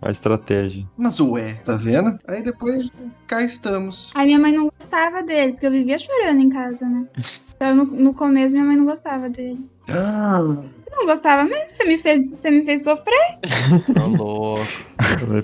[0.06, 0.86] a estratégia.
[0.98, 2.18] mas ué, tá vendo?
[2.28, 2.89] Aí depois
[3.28, 4.12] cá estamos.
[4.16, 7.06] Aí minha mãe não gostava dele, porque eu vivia chorando em casa, né?
[7.56, 9.63] Então no, no começo minha mãe não gostava dele.
[9.88, 13.38] Ah, Eu não gostava mesmo, você me fez, você me fez sofrer.
[13.94, 14.62] Tô louco.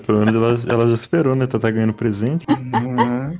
[0.04, 1.46] Pelo menos ela, ela já esperou, né?
[1.46, 2.44] Tá, tá ganhando presente.
[2.50, 3.38] hum,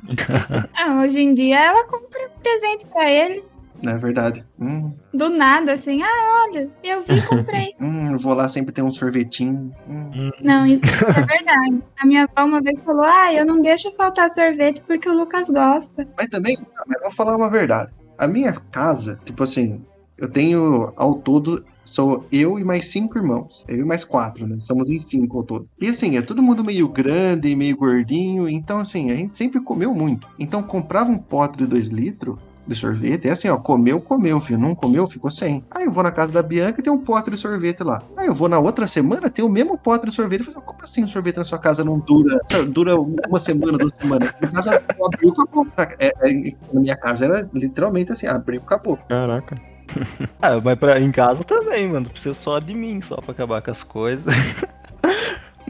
[0.74, 3.44] Ah, hoje em dia ela compra presente pra ele.
[3.88, 4.44] É verdade.
[4.58, 7.74] Hum, Do nada, assim, ah, olha, eu vi e comprei.
[7.80, 9.74] hum, eu vou lá sempre ter um sorvetinho.
[9.88, 10.30] Hum.
[10.42, 11.82] não, isso é verdade.
[11.98, 15.48] A minha avó uma vez falou, ah, eu não deixo faltar sorvete porque o Lucas
[15.48, 16.06] gosta.
[16.18, 17.92] Mas também, não, mas vou falar uma verdade.
[18.18, 19.82] A minha casa, tipo assim,
[20.18, 23.64] eu tenho ao todo sou eu e mais cinco irmãos.
[23.66, 24.58] Eu e mais quatro, né?
[24.60, 25.68] Somos em cinco ao todo.
[25.80, 28.48] E assim, é todo mundo meio grande, meio gordinho.
[28.48, 30.28] Então, assim, a gente sempre comeu muito.
[30.38, 32.38] Então, comprava um pote de dois litros
[32.70, 33.26] de sorvete.
[33.26, 34.58] É assim, ó, comeu, comeu, filho.
[34.58, 35.64] Não comeu, ficou sem.
[35.70, 38.02] Aí eu vou na casa da Bianca e tem um pote de sorvete lá.
[38.16, 40.46] Aí eu vou na outra semana, tem o mesmo pote de sorvete.
[40.46, 42.40] Eu falo, como assim o sorvete na sua casa não dura?
[42.68, 44.32] Dura uma semana, duas semanas.
[44.40, 45.66] Na casa abriu, acabou.
[45.98, 48.96] É, é, na minha casa era literalmente assim, abriu, acabou.
[49.08, 49.60] Caraca.
[50.40, 52.08] Ah, mas pra, em casa também, mano.
[52.08, 54.24] Precisa só de mim, só pra acabar com as coisas.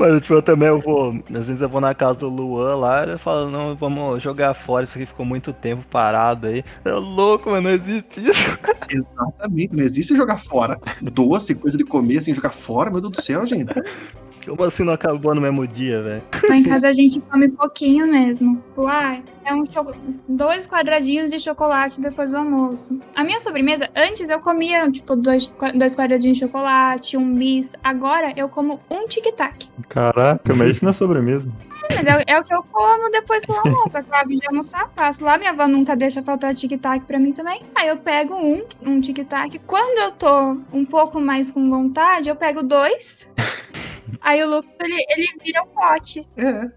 [0.01, 1.11] Mas, tipo, eu também eu vou.
[1.29, 4.85] Às vezes eu vou na casa do Luan lá e falo, não, vamos jogar fora,
[4.85, 6.65] isso aqui ficou muito tempo parado aí.
[6.83, 8.59] É louco, mano, não existe isso.
[8.89, 10.79] Exatamente, não existe jogar fora.
[11.03, 13.75] Doce, coisa de comer, assim, jogar fora, meu Deus do céu, gente.
[14.45, 16.23] Como assim não acabou no mesmo dia, velho?
[16.49, 18.63] Lá em casa a gente come pouquinho mesmo.
[18.77, 19.65] Lá é um
[20.29, 23.01] dois quadradinhos de chocolate depois do almoço.
[23.17, 27.75] A minha sobremesa, antes eu comia, tipo, dois, dois quadradinhos de chocolate, um bis.
[27.83, 29.69] Agora eu como um tic-tac.
[29.89, 31.51] Caraca, mas isso não é sobremesa.
[31.91, 33.99] Mas é, é o que eu como depois do almoço.
[33.99, 35.37] Acabo de almoçar, passo lá.
[35.37, 37.63] Minha avó nunca deixa faltar tic-tac pra mim também.
[37.75, 39.59] Aí eu pego um, um tic-tac.
[39.67, 43.29] Quando eu tô um pouco mais com vontade, eu pego dois.
[44.21, 46.23] Aí o Lucas, ele, ele vira o pote.
[46.37, 46.71] É.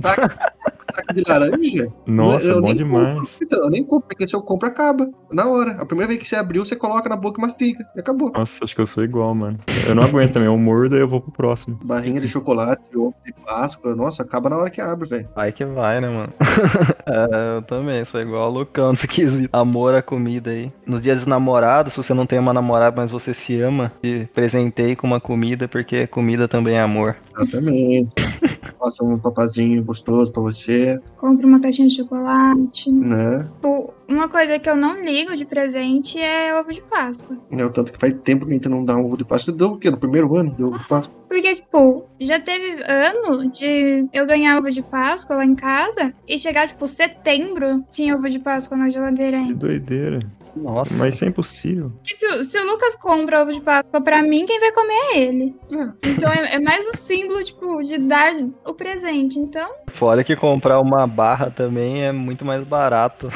[0.00, 1.92] Taco taco de laranja.
[2.06, 3.14] Nossa, eu bom nem demais.
[3.14, 3.38] Compro.
[3.42, 5.10] Então, eu nem compro, porque se eu compro, acaba.
[5.30, 5.72] Na hora.
[5.72, 7.84] A primeira vez que você abriu, você coloca na boca e mastiga.
[7.96, 8.30] E acabou.
[8.32, 9.58] Nossa, acho que eu sou igual, mano.
[9.86, 10.48] Eu não aguento também.
[10.48, 11.78] Eu mordo e eu vou pro próximo.
[11.82, 13.94] Barrinha de chocolate, ovo de Páscoa.
[13.94, 15.28] Nossa, acaba na hora que abre, velho.
[15.34, 16.32] Vai que vai, né, mano?
[17.06, 19.48] é, eu também, sou igual o Lucão nesse quesito.
[19.52, 20.72] Amor à comida aí.
[20.86, 24.28] Nos dias dos namorados, se você não tem uma namorada, mas você se ama, te
[24.34, 27.16] presentei com uma comida, porque comida também é amor.
[27.36, 28.14] Exatamente.
[28.78, 30.81] Faça um papazinho gostoso pra você,
[31.16, 32.90] Compro uma caixinha de chocolate.
[32.90, 33.48] né?
[33.54, 37.36] Tipo, uma coisa que eu não ligo de presente é ovo de Páscoa.
[37.50, 39.52] É o tanto que faz tempo que a gente não dá um ovo de Páscoa.
[39.52, 39.90] Você deu o quê?
[39.90, 41.14] No primeiro ano deu ovo de Páscoa?
[41.28, 46.38] Porque, tipo, já teve ano de eu ganhar ovo de Páscoa lá em casa e
[46.38, 49.54] chegar, tipo, setembro, tinha ovo de Páscoa na geladeira Que ainda.
[49.54, 50.20] doideira.
[50.54, 50.92] Nossa.
[50.94, 51.90] Mas isso é impossível.
[52.10, 54.92] E se, o- se o Lucas compra ovo de Páscoa pra mim, quem vai comer
[55.14, 55.54] é ele.
[56.02, 58.34] Então é, é mais um símbolo, tipo, de dar
[58.66, 59.38] o presente.
[59.38, 63.28] Então, Fora que comprar uma barra também é muito mais barato.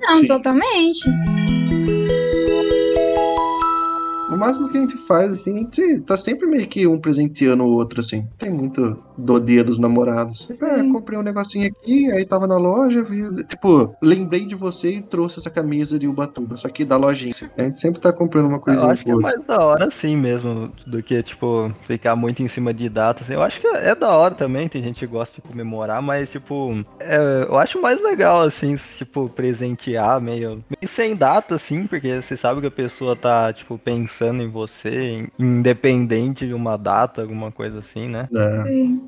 [0.00, 0.26] não, Sim.
[0.26, 1.00] totalmente.
[4.30, 7.64] O máximo que a gente faz, assim, a gente tá sempre meio que um presenteando
[7.64, 8.28] o outro, assim.
[8.38, 10.46] Tem muito do dia dos namorados.
[10.50, 10.92] Sim.
[10.92, 15.40] comprei um negocinho aqui, aí tava na loja, vi, tipo, lembrei de você e trouxe
[15.40, 17.34] essa camisa de Ubatuba, só que da lojinha.
[17.56, 20.16] A gente sempre tá comprando uma Eu coisinha acho que é mais da hora assim
[20.16, 23.28] mesmo, do que, tipo, ficar muito em cima de datas.
[23.28, 26.84] Eu acho que é da hora também, tem gente que gosta de comemorar, mas, tipo,
[27.00, 32.36] é, eu acho mais legal, assim, tipo, presentear meio, meio sem data, assim, porque você
[32.36, 37.80] sabe que a pessoa tá, tipo, pensando em você, independente de uma data, alguma coisa
[37.80, 38.28] assim, né?
[38.34, 38.62] É.
[38.62, 39.07] Sim.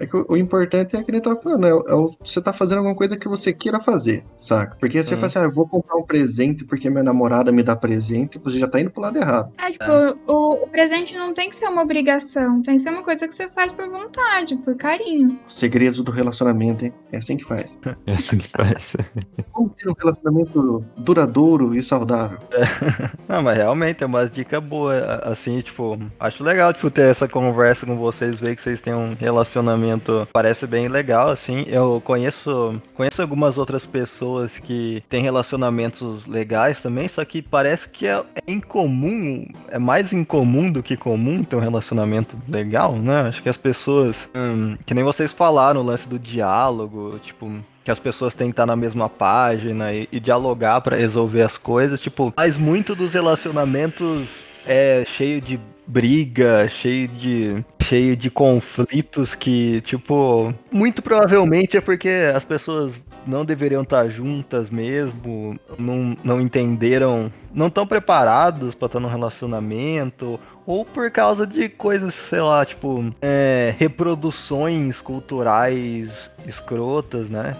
[0.00, 2.52] É que o, o importante é que ele tava falando, é, é o- você tá
[2.52, 4.76] fazendo alguma coisa que você queira fazer, saca?
[4.80, 5.18] Porque você Hum.
[5.18, 8.58] fala assim, ah, eu vou comprar um presente porque minha namorada me dá presente, você
[8.58, 9.52] já tá indo pro lado errado.
[9.58, 9.84] É, tipo,
[10.26, 13.34] o, o presente não tem que ser uma obrigação, tem que ser uma coisa que
[13.34, 15.38] você faz por vontade, por carinho.
[15.46, 16.94] Segredos do relacionamento, hein?
[17.12, 17.78] É assim que faz.
[18.06, 18.96] É assim que faz.
[19.52, 22.38] Como ter um relacionamento duradouro e saudável?
[23.28, 27.28] Não, mas realmente é umas dicas boas, a- assim, tipo, acho legal, tipo, ter essa
[27.28, 29.89] conversa com vocês, ver que vocês têm um relacionamento,
[30.32, 37.08] parece bem legal, assim, eu conheço, conheço algumas outras pessoas que têm relacionamentos legais também,
[37.08, 41.60] só que parece que é, é incomum, é mais incomum do que comum ter um
[41.60, 46.18] relacionamento legal, né, acho que as pessoas, hum, que nem vocês falaram, o lance do
[46.18, 47.50] diálogo, tipo,
[47.84, 51.56] que as pessoas têm que estar na mesma página e, e dialogar pra resolver as
[51.56, 54.28] coisas, tipo, mas muito dos relacionamentos
[54.66, 55.58] é cheio de
[55.90, 62.92] briga, cheio de cheio de conflitos que, tipo, muito provavelmente é porque as pessoas
[63.26, 70.38] não deveriam estar juntas mesmo, não, não entenderam, não estão preparados pra estar num relacionamento,
[70.64, 76.08] ou por causa de coisas, sei lá, tipo, é, reproduções culturais
[76.46, 77.56] escrotas, né?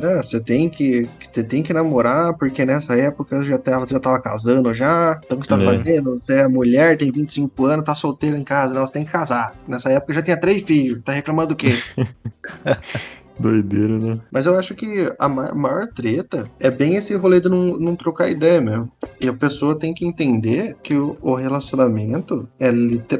[0.00, 4.20] É, você tem que você tem que namorar, porque nessa época já tava, já tava
[4.20, 5.20] casando já.
[5.24, 5.64] Então o que você tá É.
[5.64, 6.18] fazendo?
[6.18, 9.54] Você é mulher, tem 25 anos, tá solteira em casa, não, você tem que casar.
[9.66, 11.70] Nessa época já tinha três filhos, tá reclamando do quê?
[13.40, 14.18] Doideira, né?
[14.32, 17.94] Mas eu acho que a ma- maior treta é bem esse rolê de não, não
[17.94, 18.90] trocar ideia mesmo.
[19.20, 22.72] E a pessoa tem que entender que o, o relacionamento é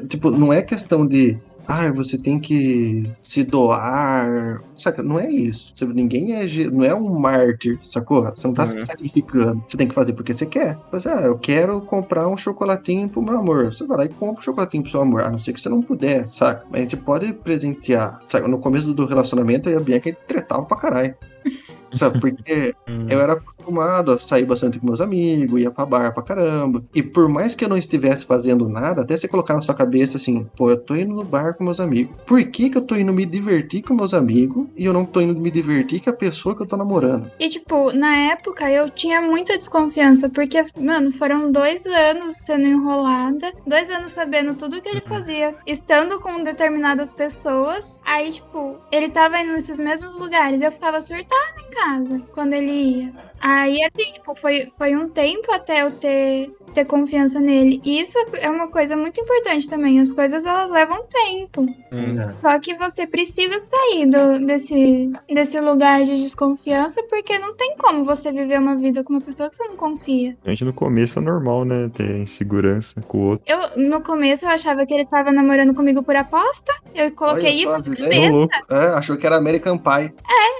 [0.08, 4.62] tipo, não é questão de ah, você tem que se doar.
[4.76, 5.02] Saca?
[5.02, 5.72] Não é isso.
[5.74, 6.46] Sabe, Ninguém é.
[6.70, 8.24] Não é um mártir, sacou?
[8.24, 8.86] Você não tá se Uhum.
[8.86, 9.62] sacrificando.
[9.68, 10.78] Você tem que fazer porque você quer.
[10.92, 13.66] Mas, ah, eu quero comprar um chocolatinho pro meu amor.
[13.72, 15.22] Você vai lá e compra um chocolatinho pro seu amor.
[15.22, 16.64] A não ser que você não puder, saca?
[16.70, 18.20] Mas a gente pode presentear.
[18.26, 18.48] Saca?
[18.48, 21.14] No começo do relacionamento, a Bianca tretava pra caralho.
[21.94, 22.20] Sabe?
[22.20, 23.06] Porque Hum.
[23.08, 26.82] eu era acostumado a sair bastante com meus amigos, ia pra bar pra caramba.
[26.94, 30.16] E por mais que eu não estivesse fazendo nada, até você colocar na sua cabeça
[30.16, 32.14] assim, pô, eu tô indo no bar com meus amigos.
[32.26, 35.20] Por que que eu tô indo me divertir com meus amigos e eu não tô
[35.20, 37.30] indo me divertir com a pessoa que eu tô namorando?
[37.38, 43.52] E, tipo, na época eu tinha muita desconfiança, porque, mano, foram dois anos sendo enrolada,
[43.66, 48.02] dois anos sabendo tudo que ele fazia, estando com determinadas pessoas.
[48.04, 52.72] Aí, tipo, ele tava indo nesses mesmos lugares, eu ficava surtada em casa quando ele
[52.72, 53.14] ia.
[53.40, 57.80] Aí, assim, tipo, foi, foi um tempo até eu ter, ter confiança nele.
[57.84, 60.00] E isso é uma coisa muito importante também.
[60.00, 61.62] As coisas, elas levam tempo.
[61.62, 62.22] Hum.
[62.24, 68.04] Só que você precisa sair do, desse, desse lugar de desconfiança, porque não tem como
[68.04, 70.36] você viver uma vida com uma pessoa que você não confia.
[70.44, 71.90] Gente, no começo é normal, né?
[71.94, 73.44] Ter insegurança com o outro.
[73.46, 76.72] Eu, no começo, eu achava que ele tava namorando comigo por aposta.
[76.94, 78.48] Eu coloquei isso na é cabeça.
[78.70, 80.14] É, achou que era American Pie.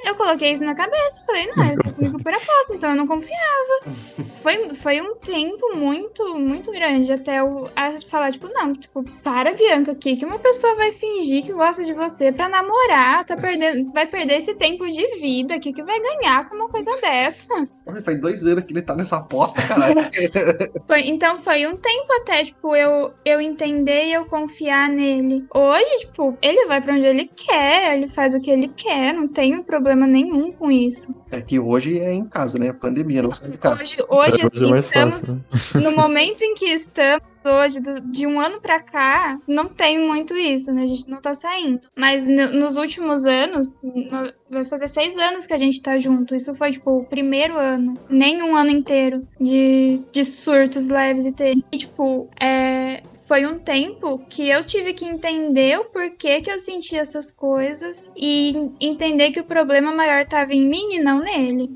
[0.05, 1.23] Eu coloquei isso na cabeça.
[1.27, 3.39] Falei, não, ele tá comigo por aposta, então eu não confiava.
[4.43, 5.98] Foi, foi um tempo muito,
[6.39, 10.75] muito grande até eu a falar, tipo, não, tipo, para, Bianca, aqui que uma pessoa
[10.75, 15.07] vai fingir que gosta de você pra namorar, tá perdendo, vai perder esse tempo de
[15.21, 17.85] vida, o que que vai ganhar com uma coisa dessas?
[17.87, 19.99] Olha, Faz dois anos que ele tá nessa aposta, caralho.
[20.87, 25.45] Foi- então foi um tempo até, tipo, eu, eu entender e eu confiar nele.
[25.55, 29.29] Hoje, tipo, ele vai pra onde ele quer, ele faz o que ele quer, não
[29.29, 31.15] tenho problema nenhum com isso.
[31.31, 32.73] é que hoje é em casa, né?
[32.73, 33.83] Pandemia, não sai de casa.
[33.83, 35.41] Hoje, hoje é estamos fácil, né?
[35.91, 40.37] No momento em que estamos hoje, do- de um ano pra cá, não tem muito
[40.37, 40.83] isso, né?
[40.83, 41.81] A gente não tá saindo.
[41.97, 46.35] Mas no- nos últimos anos, no- vai fazer seis anos que a gente tá junto.
[46.35, 47.99] Isso foi, tipo, o primeiro ano.
[48.11, 51.53] Nem um ano inteiro de, de surtos leves e ter.
[51.73, 53.03] E, tipo, é.
[53.27, 58.11] Foi um tempo que eu tive que entender o porquê que eu sentia essas coisas
[58.17, 61.71] e entender que o problema maior tava em mim e não nele.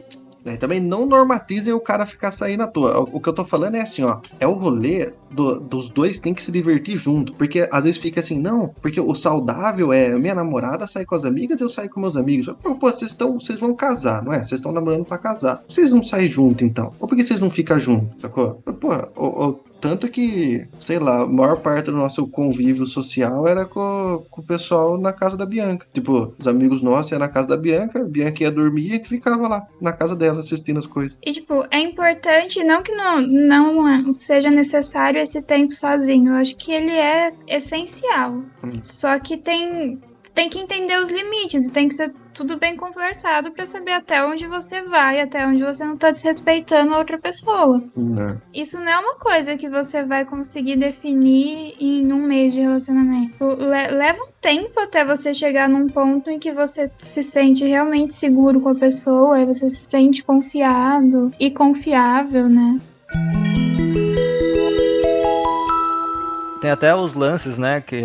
[0.45, 2.99] É, também não normatizem o cara ficar saindo à toa.
[3.01, 4.21] O, o que eu tô falando é assim, ó.
[4.41, 7.33] É o rolê do- dos dois tem que se divertir junto.
[7.35, 11.25] Porque às vezes fica assim, não, porque o saudável é minha namorada sair com as
[11.25, 12.53] amigas eu saio com meus amigos.
[12.63, 13.39] Pô, vocês estão.
[13.39, 14.39] Vocês vão casar, não é?
[14.39, 15.63] Vocês estão namorando pra casar.
[15.69, 16.93] Vocês não saem junto, então.
[16.99, 18.55] Ou por que vocês não ficam juntos, sacou?
[18.81, 24.25] Pô, o- tanto que, sei lá, a maior parte do nosso convívio social era com,
[24.31, 25.85] com o pessoal na casa da Bianca.
[25.93, 28.95] Tipo, os amigos nossos iam na casa da Bianca, a Bianca ia dormir e a
[28.95, 31.19] gente ficava lá, na casa dela, assistindo as coisas.
[31.21, 36.33] E, tipo, é importante, não que não, não seja necessário esse tempo sozinho.
[36.33, 38.35] Eu acho que ele é essencial.
[38.63, 38.81] Hum.
[38.81, 40.01] Só que tem,
[40.33, 44.25] tem que entender os limites e tem que ser tudo bem conversado pra saber até
[44.25, 47.83] onde você vai, até onde você não tá desrespeitando a outra pessoa.
[47.97, 48.39] Né?
[48.55, 53.45] Isso não é uma coisa que você vai conseguir definir em um mês de relacionamento.
[53.45, 58.15] Le- leva um tempo até você chegar num ponto em que você se sente realmente
[58.15, 62.81] seguro com a pessoa, aí você se sente confiado e confiável, né?
[66.61, 68.01] Tem até os lances, né, que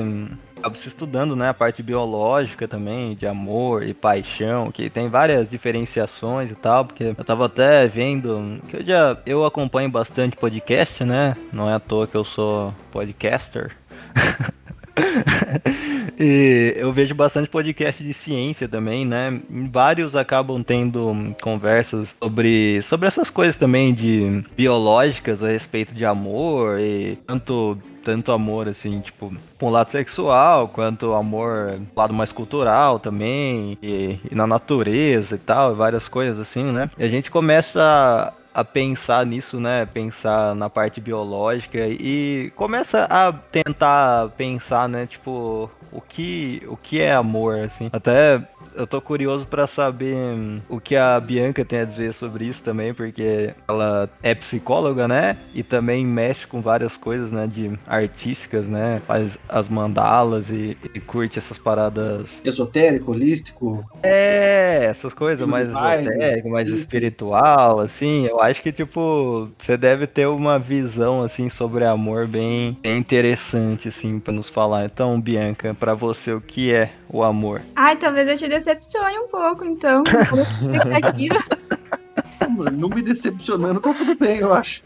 [0.75, 6.51] se estudando, né, a parte biológica também, de amor e paixão, que tem várias diferenciações
[6.51, 11.35] e tal, porque eu tava até vendo, que eu já, eu acompanho bastante podcast, né,
[11.53, 13.71] não é à toa que eu sou podcaster.
[16.19, 19.39] E eu vejo bastante podcast de ciência também, né?
[19.71, 26.79] Vários acabam tendo conversas sobre, sobre essas coisas também de biológicas a respeito de amor
[26.79, 32.99] e tanto tanto amor assim, tipo, com o lado sexual, quanto amor lado mais cultural
[32.99, 36.89] também, e, e na natureza e tal, várias coisas assim, né?
[36.97, 39.85] E a gente começa a pensar nisso, né?
[39.85, 45.05] Pensar na parte biológica e começa a tentar pensar, né?
[45.05, 47.87] Tipo, o que, o que é amor, assim.
[47.93, 48.41] Até
[48.73, 52.63] eu tô curioso pra saber hum, o que a Bianca tem a dizer sobre isso
[52.63, 55.37] também, porque ela é psicóloga, né?
[55.53, 57.45] E também mexe com várias coisas, né?
[57.45, 58.99] De artísticas, né?
[59.05, 62.27] Faz as mandalas e, e curte essas paradas.
[62.43, 63.83] Esotérico, holístico.
[64.03, 65.79] É, essas coisas mais Vibes,
[66.11, 68.25] esotéricas, mais e- espiritual, assim.
[68.27, 73.87] Eu acho que, tipo, você deve ter uma visão, assim, sobre amor bem, bem interessante,
[73.89, 74.85] assim, pra nos falar.
[74.85, 77.61] Então, Bianca, pra você, o que é o amor?
[77.75, 80.03] Ai, talvez eu te decepcione um pouco, então.
[80.05, 81.37] expectativa.
[82.73, 84.83] Não me decepcionando, tá tudo bem, eu acho.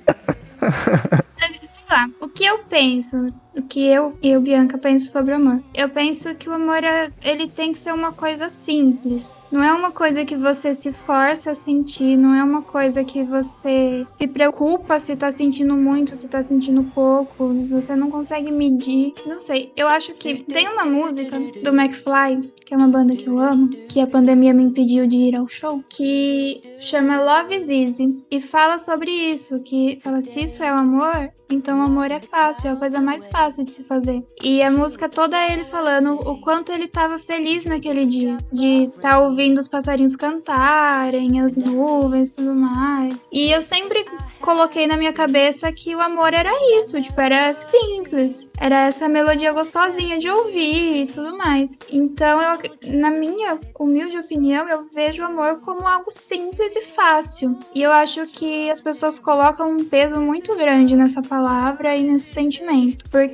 [1.39, 5.33] Mas, sei lá, o que eu penso o que eu e eu, Bianca, penso sobre
[5.33, 5.61] o amor.
[5.73, 9.41] Eu penso que o amor, é, ele tem que ser uma coisa simples.
[9.51, 13.23] Não é uma coisa que você se força a sentir, não é uma coisa que
[13.23, 19.13] você se preocupa se tá sentindo muito, se tá sentindo pouco, você não consegue medir.
[19.25, 23.27] Não sei, eu acho que tem uma música do McFly, que é uma banda que
[23.27, 27.69] eu amo, que a pandemia me impediu de ir ao show, que chama Love is
[27.69, 32.11] Easy e fala sobre isso, que fala se isso é o amor, então o amor
[32.11, 34.23] é fácil, é a coisa mais fácil de se fazer.
[34.43, 38.83] E a música toda é ele falando o quanto ele estava feliz naquele dia, de
[38.83, 43.15] estar tá ouvindo os passarinhos cantarem, as nuvens tudo mais.
[43.31, 44.05] E eu sempre
[44.39, 48.49] coloquei na minha cabeça que o amor era isso, tipo, era simples.
[48.59, 51.77] Era essa melodia gostosinha de ouvir e tudo mais.
[51.91, 57.57] Então, eu, na minha humilde opinião, eu vejo o amor como algo simples e fácil.
[57.73, 62.29] E eu acho que as pessoas colocam um peso muito grande nessa palavra e nesse
[62.33, 63.05] sentimento.
[63.09, 63.30] Porque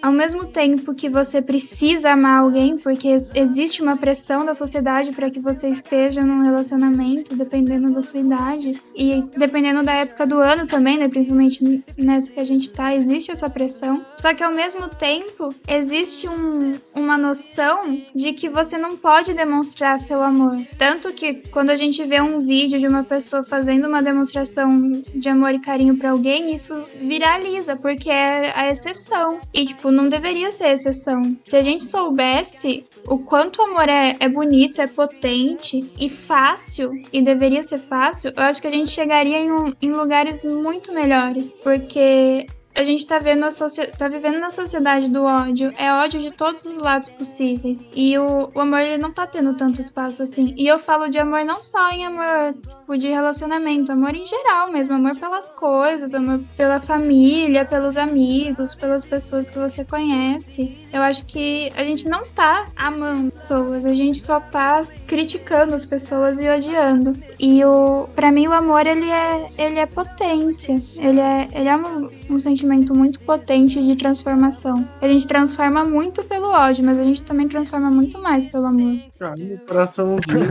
[0.00, 5.30] ao mesmo tempo que você precisa amar alguém, porque existe uma pressão da sociedade para
[5.30, 10.38] que você esteja num relacionamento, dependendo da sua idade e dependendo da época época do
[10.38, 11.08] ano também, né?
[11.08, 14.04] Principalmente nessa que a gente tá, existe essa pressão.
[14.14, 19.98] Só que ao mesmo tempo, existe um, uma noção de que você não pode demonstrar
[19.98, 20.56] seu amor.
[20.78, 25.28] Tanto que quando a gente vê um vídeo de uma pessoa fazendo uma demonstração de
[25.28, 29.11] amor e carinho para alguém, isso viraliza, porque é a exceção.
[29.52, 31.36] E, tipo, não deveria ser exceção.
[31.48, 36.92] Se a gente soubesse o quanto o amor é, é bonito, é potente e fácil,
[37.12, 40.44] e deveria ser fácil, eu acho que a gente chegaria em, um, em lugar lugares
[40.44, 43.50] muito melhores, porque a gente tá, vendo a
[43.98, 45.72] tá vivendo na sociedade do ódio.
[45.76, 47.86] É ódio de todos os lados possíveis.
[47.94, 50.54] E o, o amor ele não tá tendo tanto espaço assim.
[50.56, 54.72] E eu falo de amor não só em amor tipo, de relacionamento, amor em geral
[54.72, 54.94] mesmo.
[54.94, 60.76] Amor pelas coisas, amor pela família, pelos amigos, pelas pessoas que você conhece.
[60.92, 65.84] Eu acho que a gente não tá amando pessoas, a gente só tá criticando as
[65.84, 67.12] pessoas e odiando.
[67.38, 70.80] E o, para mim o amor ele é, ele é potência.
[70.96, 74.88] Ele é, ele é um, um sentimento sentimento muito potente de transformação.
[75.00, 79.00] A gente transforma muito pelo ódio, mas a gente também transforma muito mais pelo amor.
[79.20, 80.50] Ah, meu coraçãozinho.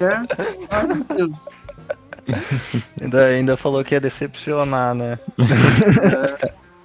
[0.00, 0.46] é?
[0.70, 1.48] Ai, meu Deus.
[3.00, 5.18] Ainda, ainda falou que ia decepcionar, né?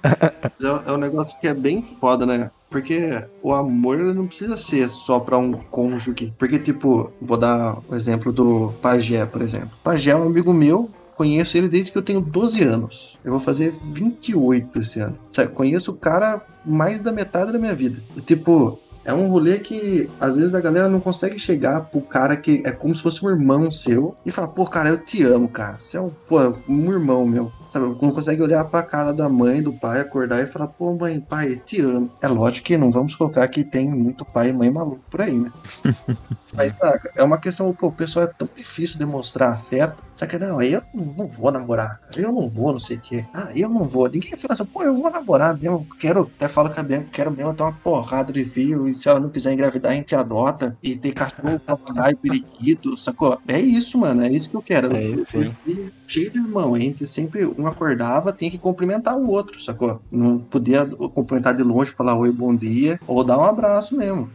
[0.04, 2.50] É, é um negócio que é bem foda, né?
[2.70, 6.32] Porque o amor não precisa ser só para um cônjuge.
[6.38, 9.70] Porque, tipo, vou dar o exemplo do Pajé, por exemplo.
[9.82, 13.18] Pajé é um amigo meu Conheço ele desde que eu tenho 12 anos.
[13.24, 15.16] Eu vou fazer 28 esse ano.
[15.30, 18.02] Sabe, conheço o cara mais da metade da minha vida.
[18.16, 22.36] E, tipo, é um rolê que às vezes a galera não consegue chegar pro cara
[22.36, 25.48] que é como se fosse um irmão seu e falar, pô, cara, eu te amo,
[25.48, 25.78] cara.
[25.78, 26.38] Você é um, pô,
[26.68, 27.52] um irmão meu.
[27.74, 31.18] Sabe, não consegue olhar pra cara da mãe, do pai, acordar e falar, pô, mãe,
[31.18, 32.08] pai, te amo.
[32.22, 35.36] É lógico que não vamos colocar que tem muito pai e mãe maluco por aí,
[35.36, 35.50] né?
[36.54, 39.96] Mas, saca, é uma questão, pô, o pessoal é tão difícil demonstrar afeto.
[40.12, 43.24] Saca, não, eu não vou namorar, eu não vou, não sei o quê.
[43.34, 44.08] Ah, eu não vou.
[44.08, 47.32] Ninguém fala assim, pô, eu vou namorar mesmo, quero, até fala com a Bianca, quero
[47.32, 50.78] mesmo ter uma porrada de filho, e se ela não quiser engravidar, a gente adota,
[50.80, 53.36] e ter cachorro, papagaio, periquito, sacou?
[53.48, 54.94] É isso, mano, é isso que eu quero.
[54.94, 55.26] É isso,
[55.66, 55.90] eu,
[56.20, 60.00] de irmão, a gente sempre um acordava, tinha que cumprimentar o outro, sacou?
[60.10, 64.30] Não podia cumprimentar de longe, falar oi, bom dia, ou dar um abraço mesmo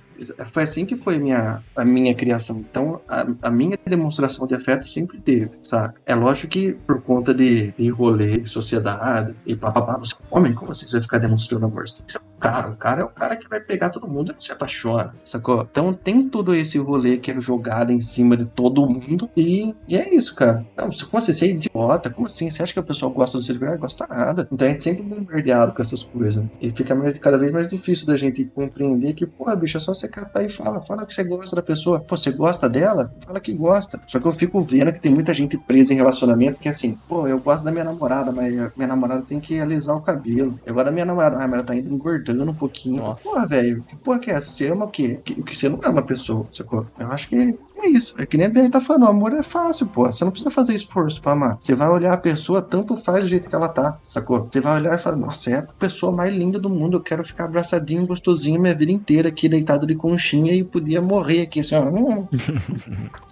[0.47, 2.57] foi assim que foi minha, a minha criação.
[2.57, 5.95] Então, a, a, minha demonstração de afeto sempre teve, saca?
[6.05, 10.72] É lógico que por conta de, de rolê, de sociedade e papapá, você homem, como
[10.72, 11.88] assim você vai ficar demonstrando amor?
[11.88, 12.70] Você tem que ser um cara.
[12.70, 15.67] O cara é o cara que vai pegar todo mundo e se apaixona, sacou?
[15.70, 19.97] Então tem todo esse rolê que é jogado em cima de todo mundo e, e
[19.97, 20.65] é isso, cara.
[20.78, 21.34] Não, como assim?
[21.34, 22.09] Você é idiota?
[22.09, 22.49] Como assim?
[22.49, 23.78] Você acha que a pessoa gosta do celular?
[23.78, 24.47] Gosta nada.
[24.51, 26.43] Então a gente sempre é bombardeado com essas coisas.
[26.61, 29.93] E fica mais, cada vez mais difícil da gente compreender que, porra, bicho, é só
[29.93, 30.82] você catar e fala.
[30.82, 31.99] Fala que você gosta da pessoa.
[31.99, 33.14] Pô, você gosta dela?
[33.26, 34.01] Fala que gosta.
[34.07, 36.97] Só que eu fico vendo que tem muita gente presa em relacionamento que é assim,
[37.07, 40.60] pô, eu gosto da minha namorada, mas minha namorada tem que alisar o cabelo.
[40.66, 43.03] Eu gosto da minha namorada, ah, mas ela tá indo engordando um pouquinho.
[43.03, 43.22] Nossa.
[43.22, 44.49] Porra, velho, que porra que é essa?
[44.49, 45.20] Você ama o quê?
[45.38, 46.86] O que você não é uma pessoa, sacou?
[46.99, 48.15] Eu acho que é isso.
[48.17, 50.05] É que nem a Bia tá falando, o amor é fácil, pô.
[50.05, 51.57] Você não precisa fazer esforço pra amar.
[51.59, 54.47] Você vai olhar a pessoa, tanto faz do jeito que ela tá, sacou?
[54.49, 56.97] Você vai olhar e falar, nossa, é a pessoa mais linda do mundo.
[56.97, 61.41] Eu quero ficar abraçadinho, gostosinho minha vida inteira aqui, deitado de conchinha e podia morrer
[61.41, 61.89] aqui, assim, ó.
[61.89, 62.27] Hum.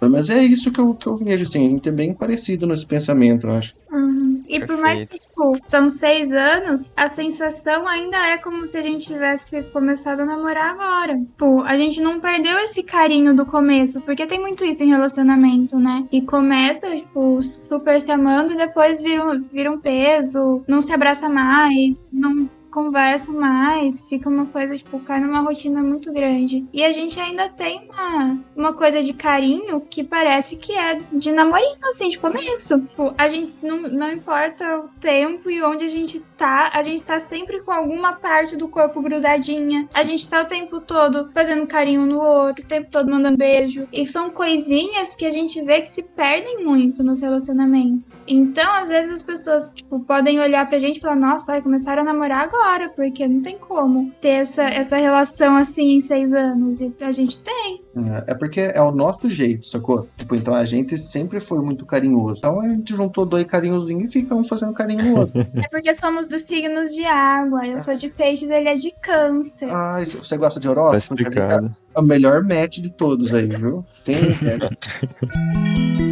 [0.00, 1.66] Mas é isso que eu, que eu vejo, assim.
[1.66, 3.74] A gente é bem parecido nesse pensamento, eu acho.
[3.90, 4.17] Uhum.
[4.48, 8.82] E por mais que, tipo, são seis anos, a sensação ainda é como se a
[8.82, 11.18] gente tivesse começado a namorar agora.
[11.18, 15.78] Tipo, a gente não perdeu esse carinho do começo, porque tem muito isso em relacionamento,
[15.78, 16.06] né?
[16.10, 20.92] Que começa, tipo, super se amando e depois vira um, vira um peso, não se
[20.92, 22.48] abraça mais, não
[22.78, 26.64] conversam mais, fica uma coisa, tipo, cai numa rotina muito grande.
[26.72, 31.32] E a gente ainda tem uma, uma coisa de carinho que parece que é de
[31.32, 32.80] namorinho, assim, de começo.
[32.82, 37.02] Tipo, a gente não, não importa o tempo e onde a gente tá, a gente
[37.02, 39.88] tá sempre com alguma parte do corpo grudadinha.
[39.92, 43.88] A gente tá o tempo todo fazendo carinho no outro, o tempo todo mandando beijo.
[43.92, 48.22] E são coisinhas que a gente vê que se perdem muito nos relacionamentos.
[48.28, 51.98] Então, às vezes as pessoas, tipo, podem olhar pra gente e falar, nossa, vai começar
[51.98, 56.80] a namorar agora, porque não tem como ter essa, essa relação assim em seis anos.
[56.80, 57.82] E a gente tem.
[57.96, 60.06] É, é porque é o nosso jeito, sacou?
[60.16, 62.38] Tipo, então a gente sempre foi muito carinhoso.
[62.38, 65.38] Então a gente juntou dois carinhozinhos e fica um fazendo carinho no outro.
[65.64, 67.66] É porque somos dos signos de água.
[67.66, 69.68] Eu sou de peixes, ele é de câncer.
[69.70, 71.20] ah, você gosta de Tá horóscopo?
[71.20, 71.74] explicado.
[71.94, 73.84] É o melhor match de todos aí, viu?
[74.04, 74.16] Tem.
[74.16, 74.58] é.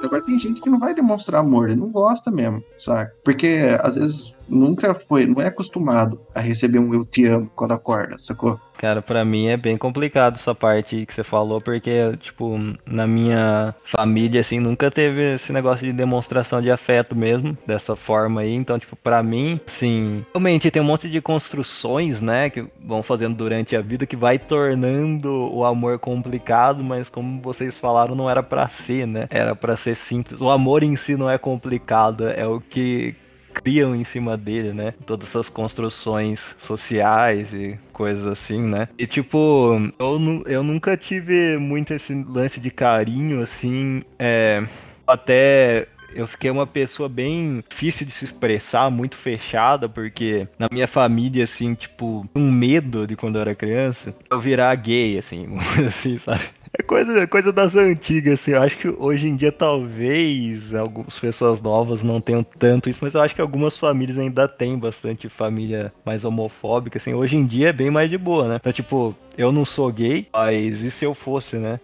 [0.05, 3.15] Agora tem gente que não vai demonstrar amor, ele não gosta mesmo, saca?
[3.25, 7.73] Porque às vezes nunca foi, não é acostumado a receber um eu te amo quando
[7.73, 8.59] acorda, sacou?
[8.77, 13.75] Cara, pra mim é bem complicado essa parte que você falou, porque, tipo, na minha
[13.85, 18.53] família, assim, nunca teve esse negócio de demonstração de afeto mesmo, dessa forma aí.
[18.53, 23.37] Então, tipo, pra mim, sim, realmente tem um monte de construções, né, que vão fazendo
[23.37, 28.43] durante a vida que vai tornando o amor complicado, mas como vocês falaram, não era
[28.43, 29.27] pra ser, né?
[29.31, 30.41] Era pra ser simples.
[30.41, 33.15] O amor em si não é complicado, é o que
[33.55, 34.93] criam em cima dele, né?
[35.07, 38.89] Todas essas construções sociais e coisas assim, né?
[38.99, 44.67] E tipo, eu, eu nunca tive muito esse lance de carinho, assim, é,
[45.07, 50.87] até eu fiquei uma pessoa bem difícil de se expressar, muito fechada, porque na minha
[50.87, 55.47] família, assim, tipo, um medo de quando eu era criança, eu virar gay, assim,
[55.87, 56.45] assim, sabe?
[56.77, 58.51] É coisa, coisa das antigas, assim.
[58.51, 63.15] Eu acho que hoje em dia talvez algumas pessoas novas não tenham tanto isso, mas
[63.15, 67.15] eu acho que algumas famílias ainda têm bastante família mais homofóbica, assim.
[67.15, 68.57] Hoje em dia é bem mais de boa, né?
[68.57, 71.79] Então, tipo, eu não sou gay, mas e se eu fosse, né?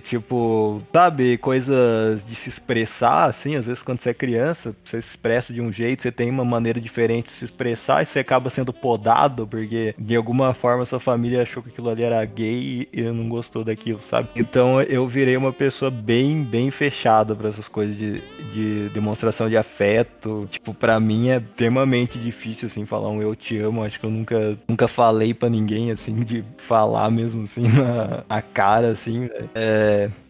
[0.00, 5.08] Tipo, sabe, coisas de se expressar, assim, às vezes quando você é criança, você se
[5.10, 8.50] expressa de um jeito, você tem uma maneira diferente de se expressar e você acaba
[8.50, 13.02] sendo podado, porque de alguma forma sua família achou que aquilo ali era gay e
[13.02, 14.28] não gostou daquilo, sabe?
[14.36, 18.20] Então eu virei uma pessoa bem, bem fechada pra essas coisas de,
[18.52, 20.46] de demonstração de afeto.
[20.50, 23.82] Tipo, pra mim é extremamente difícil, assim, falar um eu te amo.
[23.82, 28.42] Acho que eu nunca, nunca falei pra ninguém, assim, de falar mesmo, assim, na, na
[28.42, 29.28] cara, assim.
[29.54, 29.85] É,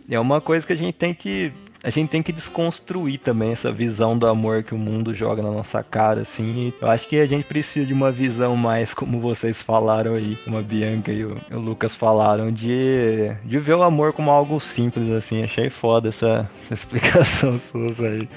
[0.09, 1.53] é uma coisa que a gente tem que
[1.87, 5.53] a gente tem que desconstruir também essa visão do amor que o mundo joga na
[5.53, 6.73] nossa cara, assim.
[6.81, 10.59] Eu acho que a gente precisa de uma visão mais, como vocês falaram aí, como
[10.59, 15.09] a Bianca e o, o Lucas falaram, de, de ver o amor como algo simples,
[15.13, 15.45] assim.
[15.45, 18.29] Achei foda essa, essa explicação sua aí.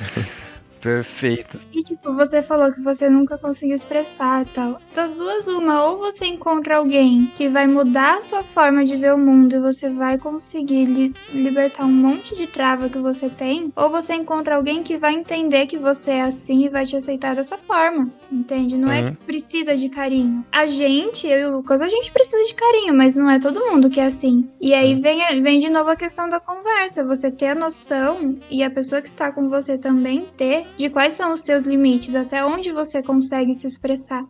[0.82, 1.59] Perfeito.
[1.73, 4.80] E tipo, você falou que você nunca conseguiu expressar e tal.
[4.93, 9.13] Das duas, uma, ou você encontra alguém que vai mudar a sua forma de ver
[9.13, 13.71] o mundo e você vai conseguir li- libertar um monte de trava que você tem,
[13.75, 17.36] ou você encontra alguém que vai entender que você é assim e vai te aceitar
[17.36, 18.09] dessa forma.
[18.32, 18.77] Entende?
[18.77, 19.05] Não é Uhum.
[19.07, 20.45] que precisa de carinho.
[20.51, 23.65] A gente, eu e o Lucas, a gente precisa de carinho, mas não é todo
[23.65, 24.47] mundo que é assim.
[24.61, 27.03] E aí vem, a- vem de novo a questão da conversa.
[27.03, 31.13] Você ter a noção e a pessoa que está com você também ter de quais
[31.13, 34.25] são os seus limites, até onde você consegue se expressar.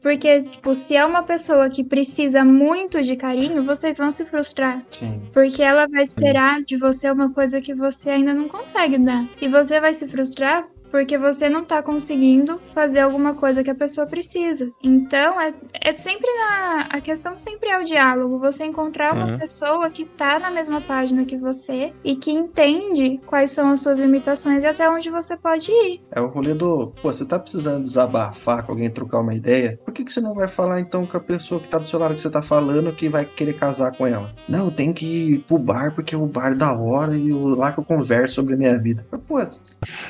[0.00, 4.82] Porque, tipo, se é uma pessoa que precisa muito de carinho, vocês vão se frustrar.
[4.90, 5.22] Sim.
[5.34, 9.28] Porque ela vai esperar de você uma coisa que você ainda não consegue dar.
[9.38, 13.74] E você vai se frustrar porque você não tá conseguindo fazer alguma coisa que a
[13.74, 14.70] pessoa precisa.
[14.82, 15.48] Então, é,
[15.80, 16.86] é sempre na.
[16.90, 18.38] A questão sempre é o diálogo.
[18.38, 19.38] Você encontrar uma Uhum.
[19.38, 23.98] pessoa que tá na mesma página que você e que entende quais são as suas
[23.98, 26.02] limitações e até onde você pode ir.
[26.12, 26.92] É o rolê do.
[27.02, 29.80] Pô, você tá precisando desabafar com alguém, trocar uma ideia?
[29.84, 31.98] Por que, que você não vai falar então com a pessoa que tá do seu
[31.98, 34.30] lado que você tá falando que vai querer casar com ela?
[34.46, 37.48] Não, eu tenho que ir pro bar porque o bar é da hora e o-
[37.56, 39.06] lá que eu converso sobre a minha vida.
[39.10, 39.40] Mas, Pô,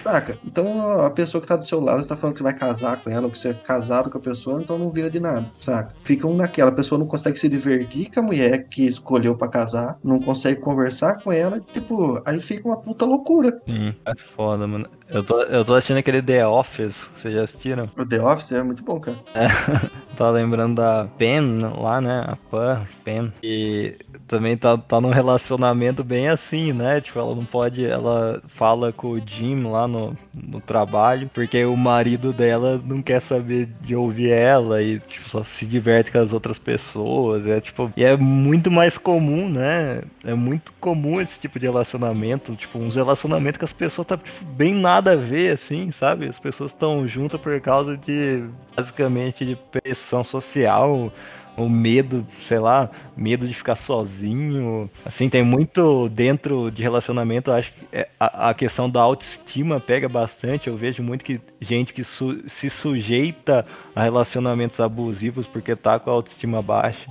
[0.02, 0.36] saca?
[0.44, 3.02] Então a pessoa que tá do seu lado, você tá falando que você vai casar
[3.02, 5.46] com ela, ou que você é casado com a pessoa, então não vira de nada,
[5.58, 5.94] saca?
[6.02, 9.48] Fica um naquela, a pessoa não consegue se divertir com a mulher que escolheu pra
[9.48, 13.60] casar, não consegue conversar com ela, tipo, aí fica uma puta loucura.
[13.66, 14.88] Sim, é foda, mano.
[15.08, 17.90] Eu tô, eu tô assistindo aquele The Office, vocês já assistiram?
[17.98, 19.18] O The Office é muito bom, cara.
[20.16, 22.24] Tava lembrando da Pam lá, né?
[22.26, 23.32] A Pan, Pam.
[23.42, 23.94] E
[24.32, 27.02] também tá, tá num relacionamento bem assim, né?
[27.02, 27.84] Tipo, ela não pode.
[27.84, 33.20] Ela fala com o Jim lá no, no trabalho, porque o marido dela não quer
[33.20, 37.46] saber de ouvir ela e tipo, só se diverte com as outras pessoas.
[37.46, 37.92] É tipo.
[37.94, 40.00] E é muito mais comum, né?
[40.24, 42.56] É muito comum esse tipo de relacionamento.
[42.56, 46.26] Tipo, uns relacionamentos que as pessoas tá tipo, bem nada a ver, assim, sabe?
[46.26, 51.12] As pessoas estão juntas por causa de basicamente de pressão social
[51.56, 54.90] o medo, sei lá, medo de ficar sozinho.
[55.04, 60.08] Assim, tem muito dentro de relacionamento, acho que é, a, a, questão da autoestima pega
[60.08, 60.68] bastante.
[60.68, 66.10] Eu vejo muito que gente que su se sujeita a relacionamentos abusivos porque tá com
[66.10, 67.10] a autoestima baixa.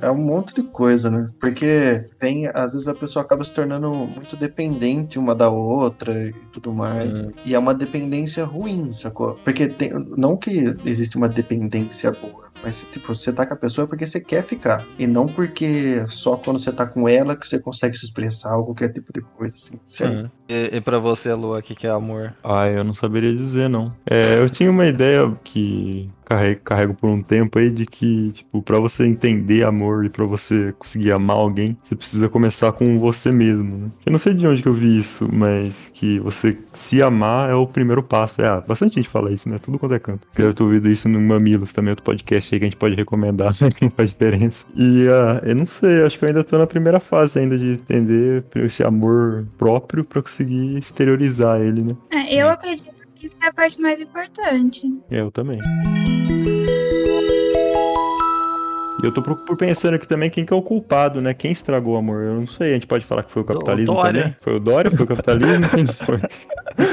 [0.00, 1.30] É, é um monte de coisa, né?
[1.40, 6.32] Porque tem, às vezes a pessoa acaba se tornando muito dependente uma da outra e
[6.52, 7.20] tudo mais.
[7.20, 7.32] Hum.
[7.44, 9.34] E é uma dependência ruim, sacou?
[9.44, 13.84] Porque tem, não que existe uma dependência boa mas, tipo, você tá com a pessoa
[13.84, 14.84] é porque você quer ficar.
[14.98, 18.66] E não porque só quando você tá com ela que você consegue se expressar ou
[18.66, 19.80] qualquer tipo de coisa, assim.
[19.84, 20.30] Sério.
[20.48, 22.34] E, e pra você, Lua, o que, que é amor?
[22.42, 23.94] Ah, eu não saberia dizer, não.
[24.08, 28.62] É, eu tinha uma ideia que carrego, carrego por um tempo aí de que, tipo,
[28.62, 33.32] pra você entender amor e pra você conseguir amar alguém, você precisa começar com você
[33.32, 33.90] mesmo, né?
[34.04, 37.54] Eu não sei de onde que eu vi isso, mas que você se amar é
[37.54, 38.42] o primeiro passo.
[38.42, 39.58] É, ah, bastante gente fala isso, né?
[39.58, 40.26] Tudo quanto é canto.
[40.36, 43.54] Eu tô ouvindo isso no Mamilos também, outro podcast aí que a gente pode recomendar,
[43.60, 43.70] né?
[43.70, 44.66] Que não faz diferença.
[44.76, 47.72] E, ah, eu não sei, acho que eu ainda tô na primeira fase ainda de
[47.72, 51.96] entender esse amor próprio pra conseguir exteriorizar ele, né?
[52.10, 54.86] É, eu acredito que isso é a parte mais importante.
[55.10, 55.58] Eu também.
[59.00, 61.32] E eu tô por pensando aqui também quem que é o culpado, né?
[61.32, 62.22] Quem estragou o amor?
[62.22, 64.36] Eu não sei, a gente pode falar que foi o capitalismo o também?
[64.40, 64.90] Foi o Dória?
[64.90, 65.68] Foi o capitalismo?
[65.70, 66.18] Quem foi?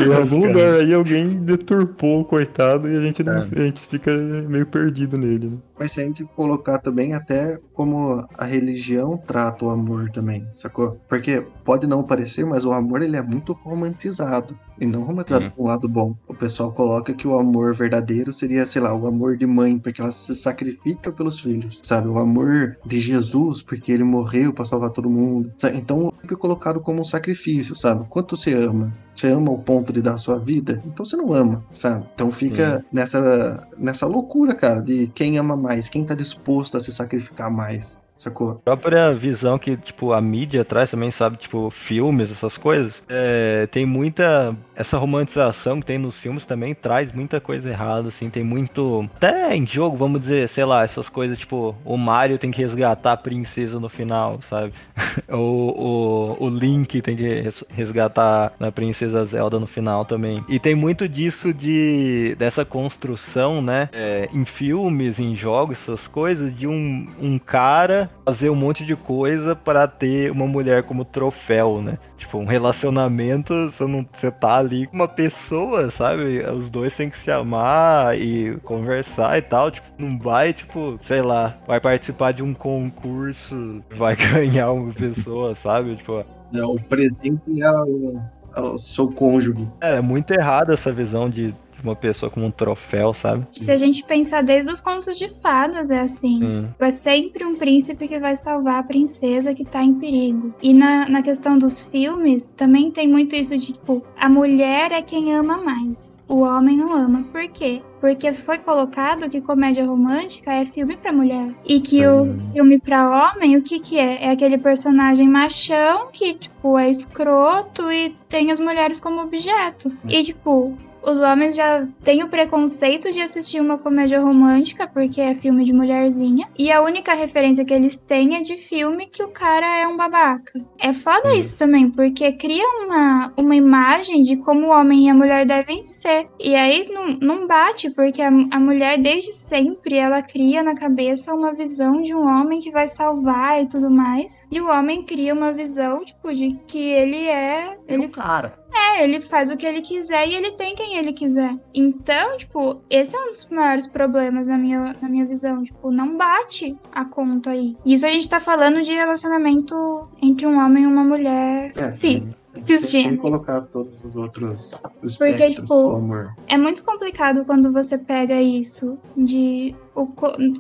[0.06, 3.42] Em algum lugar aí alguém deturpou o coitado e a gente, não, é.
[3.42, 5.58] a gente fica meio perdido nele, né?
[5.78, 11.00] Mas se a gente colocar também até como a religião trata o amor também, sacou?
[11.08, 14.58] Porque pode não parecer, mas o amor ele é muito romantizado.
[14.80, 15.52] E não romantizado uhum.
[15.58, 16.16] um lado bom.
[16.28, 20.02] O pessoal coloca que o amor verdadeiro seria, sei lá, o amor de mãe, porque
[20.02, 22.10] ela se sacrifica pelos filhos, sabe?
[22.10, 25.52] O amor de Jesus, porque ele morreu para salvar todo mundo.
[25.58, 25.78] Sabe?
[25.78, 28.06] Então, sempre colocado como um sacrifício, sabe?
[28.10, 28.92] Quanto você ama?
[29.14, 30.84] Você ama ao ponto de dar a sua vida?
[30.86, 32.06] Então você não ama, sabe?
[32.14, 32.84] Então fica uhum.
[32.92, 38.00] nessa, nessa loucura, cara, de quem ama mais, quem tá disposto a se sacrificar mais
[38.18, 38.52] sacou?
[38.52, 41.38] A própria visão que, tipo, a mídia traz também, sabe?
[41.38, 42.94] Tipo, filmes, essas coisas.
[43.10, 44.56] É, tem muita...
[44.76, 48.30] Essa romantização que tem nos filmes também traz muita coisa errada, assim.
[48.30, 49.10] Tem muito...
[49.16, 51.76] Até em jogo, vamos dizer, sei lá, essas coisas, tipo...
[51.84, 54.74] O Mario tem que resgatar a princesa no final, sabe?
[55.30, 60.44] o, o, o Link tem que resgatar a princesa Zelda no final também.
[60.48, 62.36] E tem muito disso de...
[62.38, 63.90] Dessa construção, né?
[63.94, 68.96] É, em filmes, em jogos, essas coisas, de um, um cara fazer um monte de
[68.96, 71.98] coisa para ter uma mulher como troféu, né?
[72.18, 76.40] Tipo, um relacionamento, você, não, você tá ali com uma pessoa, sabe?
[76.40, 79.70] Os dois têm que se amar e conversar e tal.
[79.70, 85.56] Tipo, não vai, tipo, sei lá, vai participar de um concurso, vai ganhar uma pessoa,
[85.56, 85.98] sabe?
[85.98, 86.26] Tipo.
[86.54, 88.22] É, o presente é o,
[88.56, 89.68] é o seu cônjuge.
[89.82, 91.54] É, é muito errada essa visão de
[91.84, 93.46] uma pessoa como um troféu, sabe?
[93.52, 96.44] Se a gente pensar desde os contos de fadas, é assim.
[96.44, 96.68] Hum.
[96.80, 100.54] É sempre um príncipe que vai salvar a princesa que tá em perigo.
[100.62, 105.02] E na, na questão dos filmes, também tem muito isso de, tipo, a mulher é
[105.02, 106.22] quem ama mais.
[106.28, 107.24] O homem não ama.
[107.32, 107.82] Por quê?
[108.00, 111.54] Porque foi colocado que comédia romântica é filme para mulher.
[111.66, 114.26] E que o filme para homem, o que que é?
[114.26, 119.92] É aquele personagem machão que, tipo, é escroto e tem as mulheres como objeto.
[120.08, 125.34] E, tipo, os homens já têm o preconceito de assistir uma comédia romântica, porque é
[125.34, 126.50] filme de mulherzinha.
[126.58, 129.96] E a única referência que eles têm é de filme que o cara é um
[129.96, 130.60] babaca.
[130.80, 131.40] É foda uhum.
[131.40, 135.86] isso também, porque cria uma, uma imagem de como o homem e a mulher devem
[135.86, 136.28] ser.
[136.40, 141.34] E aí não, não bate, porque a, a mulher, desde sempre, ela cria na cabeça
[141.34, 144.48] uma visão de um homem que vai salvar e tudo mais.
[144.52, 147.78] E o homem cria uma visão, tipo, de que ele é.
[147.88, 148.65] Ele, é um cara.
[148.76, 151.56] É, ele faz o que ele quiser e ele tem quem ele quiser.
[151.74, 155.64] Então, tipo, esse é um dos maiores problemas na minha, na minha visão.
[155.64, 157.78] Tipo, não bate a conta aí.
[157.86, 162.45] Isso a gente tá falando de relacionamento entre um homem e uma mulher é, cis.
[162.58, 163.10] Cisgênero.
[163.10, 164.72] Sem colocar todos os outros
[165.18, 166.00] Porque, tipo,
[166.48, 170.06] é muito complicado quando você pega isso de o,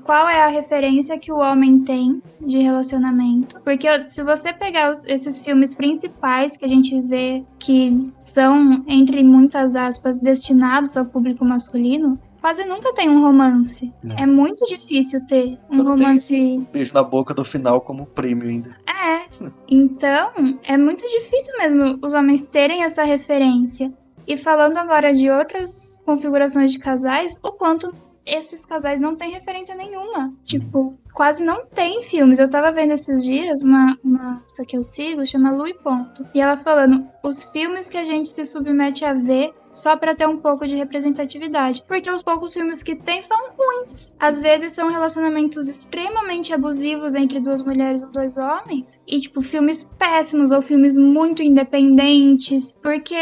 [0.04, 3.60] qual é a referência que o homem tem de relacionamento.
[3.62, 9.24] Porque se você pegar os, esses filmes principais que a gente vê que são, entre
[9.24, 13.91] muitas aspas, destinados ao público masculino, quase nunca tem um romance.
[14.04, 14.16] Não.
[14.20, 16.64] É muito difícil ter um romance.
[16.72, 18.78] Beijo na boca do final como prêmio ainda.
[18.88, 19.26] É.
[19.68, 20.30] Então,
[20.62, 23.91] é muito difícil mesmo os homens terem essa referência.
[24.28, 27.91] E falando agora de outras configurações de casais, o quanto
[28.26, 30.34] esses casais não têm referência nenhuma.
[30.44, 32.40] Tipo, quase não tem filmes.
[32.40, 36.26] Eu tava vendo esses dias uma, uma essa que eu sigo, chama Lu e Ponto.
[36.34, 40.28] E ela falando os filmes que a gente se submete a ver só pra ter
[40.28, 41.84] um pouco de representatividade.
[41.88, 44.16] Porque os poucos filmes que tem são ruins.
[44.20, 49.02] Às vezes são relacionamentos extremamente abusivos entre duas mulheres ou dois homens.
[49.06, 52.76] E, tipo, filmes péssimos ou filmes muito independentes.
[52.82, 53.16] Porque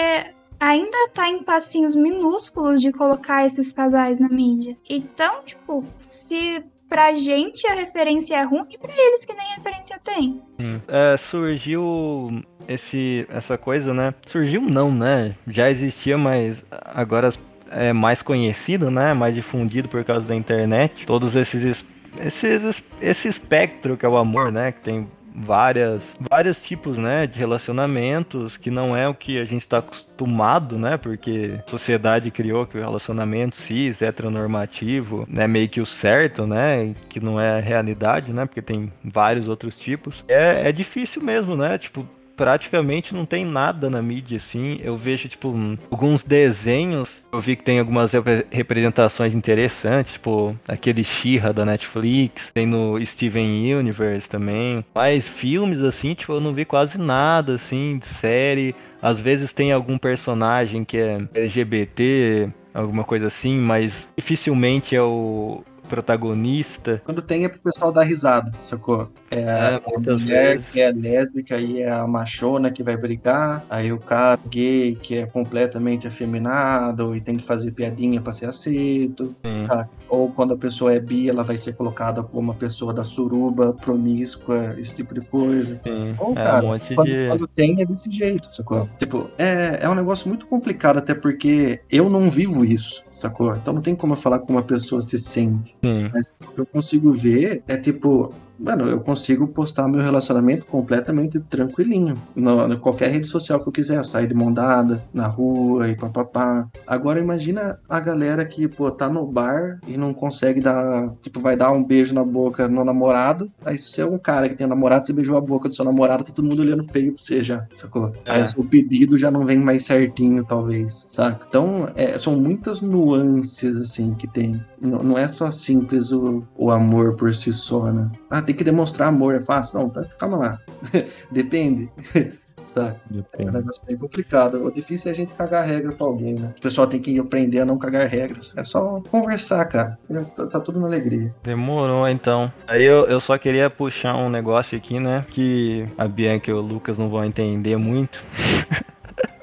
[0.68, 4.78] ainda tá em passinhos minúsculos de colocar esses casais na mídia.
[4.90, 10.00] Então, tipo, se pra gente a referência é ruim, e pra eles que nem referência
[10.04, 10.42] tem.
[10.88, 14.14] É, surgiu esse, essa coisa, né?
[14.28, 15.36] Surgiu não, né?
[15.48, 17.34] Já existia, mas agora
[17.72, 19.14] é mais conhecido, né?
[19.14, 21.06] Mais difundido por causa da internet.
[21.06, 21.86] Todos esses es-
[22.24, 24.72] esses esse espectro que é o amor, né?
[24.72, 29.64] Que tem várias vários tipos, né, de relacionamentos que não é o que a gente
[29.64, 30.98] está acostumado, né?
[30.98, 36.94] Porque a sociedade criou que o relacionamento cis, heteronormativo, né, meio que o certo, né,
[37.10, 38.46] que não é a realidade, né?
[38.46, 40.24] Porque tem vários outros tipos.
[40.28, 41.78] É, é difícil mesmo, né?
[41.78, 44.80] Tipo, praticamente não tem nada na mídia, assim.
[44.84, 45.54] Eu vejo, tipo,
[45.92, 47.24] alguns desenhos.
[47.32, 52.52] Eu vi que tem algumas repre- representações interessantes, tipo, aquele She-Ra da Netflix.
[52.54, 54.84] Tem no Steven Universe também.
[54.94, 58.76] Mas filmes, assim, tipo, eu não vi quase nada, assim, de série.
[59.02, 65.64] Às vezes tem algum personagem que é LGBT, alguma coisa assim, mas dificilmente é o
[65.88, 67.02] protagonista.
[67.06, 69.10] Quando tem é pro pessoal dar risada, sacou?
[69.32, 70.72] É, É, a mulher vezes.
[70.72, 75.16] que é lésbica e é a machona que vai brigar, aí o cara gay que
[75.18, 79.36] é completamente afeminado e tem que fazer piadinha pra ser aceito.
[79.70, 83.04] Ah, Ou quando a pessoa é bi, ela vai ser colocada como uma pessoa da
[83.04, 85.80] suruba, promíscua, esse tipo de coisa.
[85.84, 87.28] Sim, Ou, é cara, um monte Quando, de.
[87.30, 88.90] quando tem é desse jeito, sacou?
[88.98, 93.56] Tipo, é, é um negócio muito complicado, até porque eu não vivo isso, sacou?
[93.56, 95.78] Então não tem como eu falar como uma pessoa se sente.
[96.12, 98.34] Mas o que eu consigo ver é tipo.
[98.60, 102.18] Mano, eu consigo postar meu relacionamento completamente tranquilinho.
[102.36, 104.04] No, qualquer rede social que eu quiser.
[104.04, 106.68] Sair de mão dada, na rua e papapá.
[106.86, 111.14] Agora imagina a galera que, pô, tá no bar e não consegue dar.
[111.22, 113.52] Tipo, vai dar um beijo na boca no namorado.
[113.66, 115.76] Aí se você é um cara que tem um namorado, você beijou a boca do
[115.76, 118.14] seu namorado, tá todo mundo olhando feio pra você já, sacou?
[118.26, 118.32] É.
[118.32, 121.46] Aí o pedido já não vem mais certinho, talvez, saca?
[121.48, 124.64] Então, é, são muitas nuances, assim, que tem.
[124.82, 128.10] Não, não é só simples o, o amor por si só, né?
[128.34, 129.78] Ah, tem que demonstrar amor, é fácil?
[129.78, 130.60] Não, tá, calma lá.
[131.30, 131.88] Depende.
[132.66, 133.00] Saca?
[133.12, 133.52] É um Depende.
[133.52, 134.66] negócio bem complicado.
[134.66, 136.52] O difícil é a gente cagar regra pra alguém, né?
[136.58, 138.58] O pessoal tem que aprender a não cagar regras.
[138.58, 140.00] É só conversar, cara.
[140.36, 141.32] Tá, tá tudo na alegria.
[141.44, 142.52] Demorou então.
[142.66, 145.28] Aí eu, eu só queria puxar um negócio aqui, né?
[145.30, 148.20] Que a Bianca e o Lucas não vão entender muito.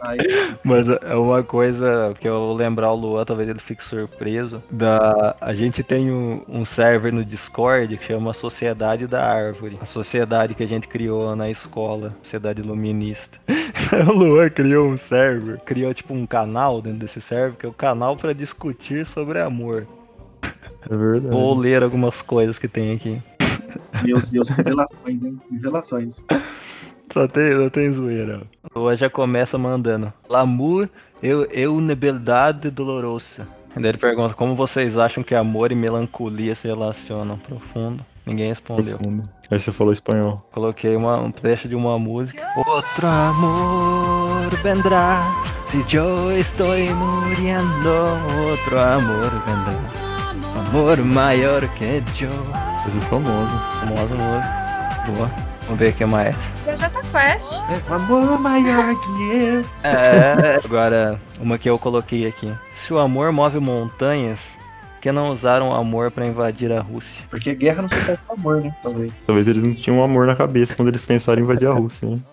[0.01, 0.19] Aí,
[0.65, 4.63] Mas é uma coisa que eu vou lembrar o Luan, talvez ele fique surpreso.
[4.71, 9.79] Da, a gente tem um, um server no Discord que chama Sociedade da Árvore.
[9.81, 13.39] A sociedade que a gente criou na escola, Sociedade Iluminista.
[14.09, 17.73] o Luan criou um server, criou tipo um canal dentro desse server, que é o
[17.73, 19.87] canal para discutir sobre amor.
[20.89, 21.35] É verdade.
[21.35, 23.21] Ou ler algumas coisas que tem aqui.
[24.03, 25.39] meu Deus, revelações, hein?
[25.53, 26.25] Revelações.
[27.13, 28.43] Só tem, só tem zoeira.
[28.75, 30.13] O Luan já começa mandando.
[30.29, 30.89] L'amour
[31.23, 33.47] eu, eu uma beldade dolorosa.
[33.77, 38.05] Daí ele pergunta como vocês acham que amor e melancolia se relacionam profundo.
[38.25, 38.97] Ninguém respondeu.
[38.97, 39.29] Profundo.
[39.51, 40.47] Aí você falou espanhol.
[40.53, 42.43] Coloquei uma, um trecho de uma música.
[42.57, 45.23] Outro amor vendrá.
[45.69, 47.89] Se eu estou muriendo,
[48.49, 50.11] outro amor vendrá.
[50.69, 52.31] Amor maior que eu.
[52.87, 53.61] Esse é famoso.
[53.81, 55.13] Famosa música.
[55.15, 55.50] Boa.
[55.71, 56.35] Vamos ver o que mais.
[56.67, 57.53] Gazeta Quest.
[57.71, 59.65] É, amor maior que eu.
[59.85, 62.53] É, agora, uma que eu coloquei aqui.
[62.85, 64.41] Se o amor move montanhas,
[64.95, 67.23] por que não usaram o amor pra invadir a Rússia?
[67.31, 68.75] Porque guerra não se faz com amor, né?
[68.83, 69.13] Talvez.
[69.25, 72.25] Talvez eles não tinham amor na cabeça quando eles pensaram em invadir a Rússia, hein?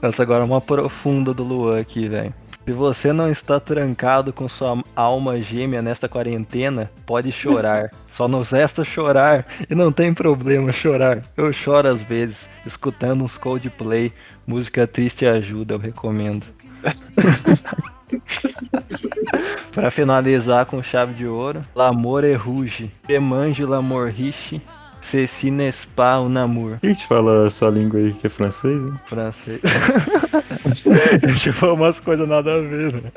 [0.00, 2.32] Essa agora é uma profunda do Luan aqui, velho.
[2.64, 7.90] Se você não está trancado com sua alma gêmea nesta quarentena, pode chorar.
[8.16, 11.22] Só nos resta chorar e não tem problema chorar.
[11.36, 14.12] Eu choro às vezes, escutando uns Coldplay,
[14.46, 16.46] música triste ajuda, eu recomendo.
[19.72, 24.60] Pra finalizar com chave de ouro, L'amore rouge, Pemange l'amour riche,
[25.12, 26.78] Ceci n'est pas un amour.
[26.80, 28.94] Quem te fala essa língua aí que é francês, né?
[29.04, 29.60] Francês.
[31.38, 33.12] tipo, umas coisas nada a ver, né?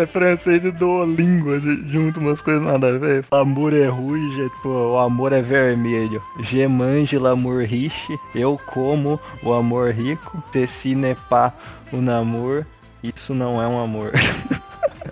[0.00, 3.26] É francês e Duolingo, junto umas coisas nada a ver.
[3.32, 6.22] Amor é rouge, tipo, o amor é vermelho.
[6.40, 10.42] Je mange l'amour riche, eu como o amor rico.
[10.54, 11.52] Ceci n'est pas
[11.92, 12.64] un amour,
[13.02, 14.10] isso não é um amor.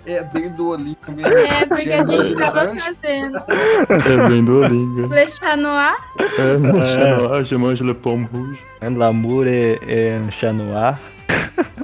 [0.05, 1.31] É bem do Olimpo mesmo.
[1.31, 5.15] É, porque a gente tava fazendo É bem do língua.
[5.15, 5.95] Le Chat Noir.
[6.19, 8.59] É, mon chanois, je mange le pomme rouge.
[8.81, 10.99] L'amour é, é chat noir.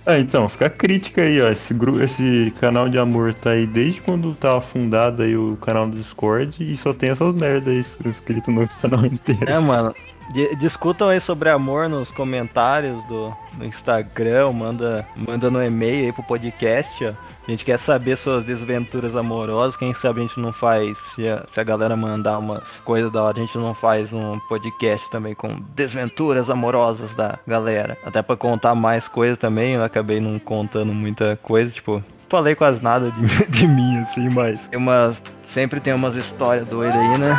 [0.05, 1.49] Ah, então, fica a crítica aí, ó.
[1.49, 2.01] Esse, gru...
[2.01, 6.55] Esse canal de amor tá aí desde quando tava fundado aí o canal do Discord
[6.59, 9.49] e só tem essas merdas aí escrito no canal inteiro.
[9.49, 9.93] É, mano.
[10.33, 16.13] Di- Discutam aí sobre amor nos comentários do, do Instagram, manda, manda no e-mail aí
[16.13, 17.11] pro podcast, ó.
[17.47, 21.43] A gente quer saber suas desventuras amorosas, quem sabe a gente não faz, se a,
[21.51, 25.33] se a galera mandar umas coisas da hora, a gente não faz um podcast também
[25.33, 27.97] com desventuras amorosas da galera.
[28.05, 32.83] Até pra contar mais coisas também, eu acabei não contando muita coisa, tipo, falei quase
[32.83, 37.35] nada de, de mim, assim, mas tem umas, sempre tem umas histórias doidas aí, né?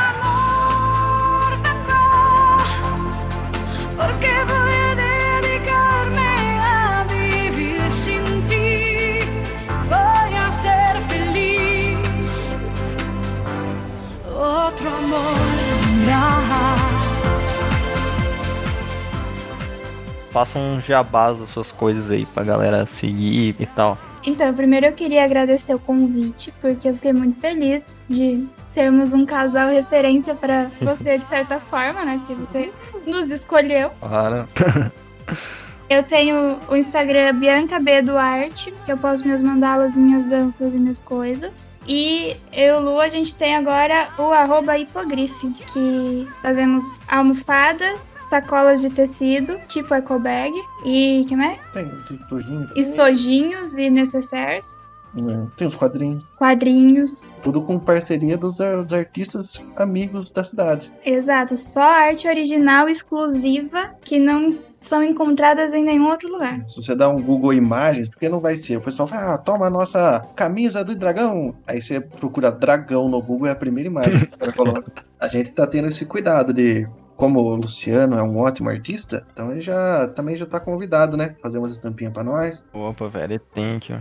[20.30, 23.98] Faça um jabás das suas coisas aí pra galera seguir e tal.
[24.24, 29.24] Então, primeiro eu queria agradecer o convite, porque eu fiquei muito feliz de sermos um
[29.24, 32.18] casal referência pra você, de certa forma, né?
[32.18, 32.72] Porque você
[33.06, 33.90] nos escolheu.
[34.00, 34.46] Claro.
[35.88, 40.78] Eu tenho o Instagram Bianca B Duarte, que eu posto minhas mandalas, minhas danças e
[40.78, 41.68] minhas coisas.
[41.88, 48.90] E eu, Lu, a gente tem agora o arroba hipogrife, que fazemos almofadas, sacolas de
[48.90, 50.52] tecido, tipo eco bag,
[50.84, 51.66] e que mais?
[51.68, 52.68] Tem tem estojinho.
[52.76, 55.48] Estojinhos e necessaires, né?
[55.56, 56.24] Tem os quadrinhos.
[56.38, 57.34] quadrinhos.
[57.42, 60.92] Tudo com parceria dos, ar- dos artistas amigos da cidade.
[61.04, 66.64] Exato, só arte original exclusiva que não são encontradas em nenhum outro lugar.
[66.68, 68.76] Se você dá um Google Imagens, porque não vai ser.
[68.76, 71.54] O pessoal fala, ah, toma a nossa camisa do dragão.
[71.66, 74.92] Aí você procura dragão no Google, é a primeira imagem que o cara coloca.
[75.18, 76.88] A gente tá tendo esse cuidado de.
[77.16, 81.34] Como o Luciano é um ótimo artista, então ele já também já tá convidado, né?
[81.42, 82.64] Fazer umas estampinhas pra nós.
[82.72, 84.00] Opa, velho, thank you.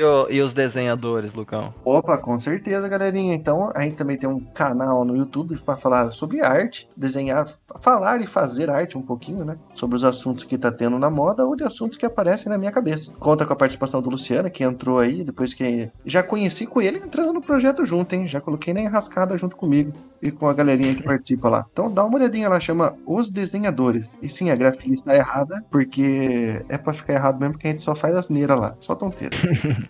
[0.00, 1.74] E, e os desenhadores, Lucão?
[1.84, 3.34] Opa, com certeza, galerinha.
[3.34, 7.46] Então, a gente também tem um canal no YouTube para falar sobre arte, desenhar,
[7.82, 9.58] falar e fazer arte um pouquinho, né?
[9.74, 12.72] Sobre os assuntos que tá tendo na moda ou de assuntos que aparecem na minha
[12.72, 13.12] cabeça.
[13.18, 16.98] Conta com a participação do Luciano, que entrou aí, depois que já conheci com ele
[16.98, 18.26] entrando no projeto junto, hein?
[18.26, 19.92] Já coloquei na enrascada junto comigo
[20.22, 21.66] e com a galerinha que participa lá.
[21.70, 24.18] Então, dá uma olhadinha lá, chama Os Desenhadores.
[24.22, 27.82] E sim, a grafia está errada, porque é pra ficar errado mesmo, porque a gente
[27.82, 29.36] só faz asneira lá, só tonteira.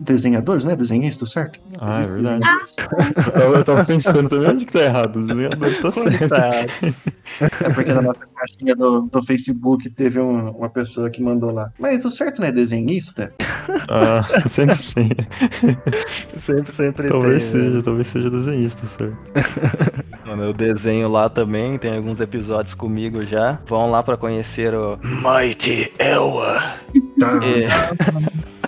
[0.00, 0.74] Desenhadores, né?
[0.76, 1.60] Desenhista, certo?
[1.78, 2.22] Ah, é verdade.
[2.22, 2.76] desenhadores.
[2.78, 5.24] Eu tava, eu tava pensando também onde que tá errado.
[5.26, 6.28] Desenhadores tá certo.
[6.28, 6.50] Tá.
[7.60, 11.70] É porque na nossa caixinha do, do Facebook teve um- uma pessoa que mandou lá.
[11.78, 13.32] Mas o certo não é desenhista?
[13.88, 15.08] Ah, sempre sim.
[16.38, 17.66] Sempre, sempre Talvez tem, né?
[17.70, 19.16] seja, talvez seja desenhista, certo.
[20.26, 23.58] Mano, eu desenho lá também, tem alguns episódios comigo já.
[23.66, 26.74] Vão lá pra conhecer o Mighty Elwa.
[27.18, 27.40] Tá.
[27.46, 28.61] E...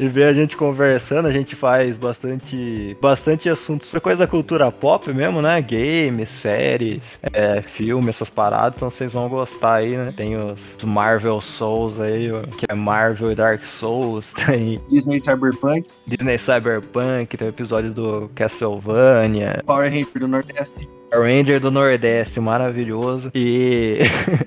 [0.00, 4.72] e ver a gente conversando, a gente faz bastante bastante assuntos sobre coisa da cultura
[4.72, 5.60] pop mesmo, né?
[5.60, 10.14] Games, séries, é, filme, essas paradas, então vocês vão gostar aí, né?
[10.16, 16.38] Tem os Marvel Souls aí, que é Marvel e Dark Souls, tem Disney Cyberpunk, Disney
[16.38, 20.99] Cyberpunk, tem o episódio do Castlevania, Power Ranger do Nordeste.
[21.12, 23.30] Ranger do Nordeste, maravilhoso.
[23.34, 23.98] E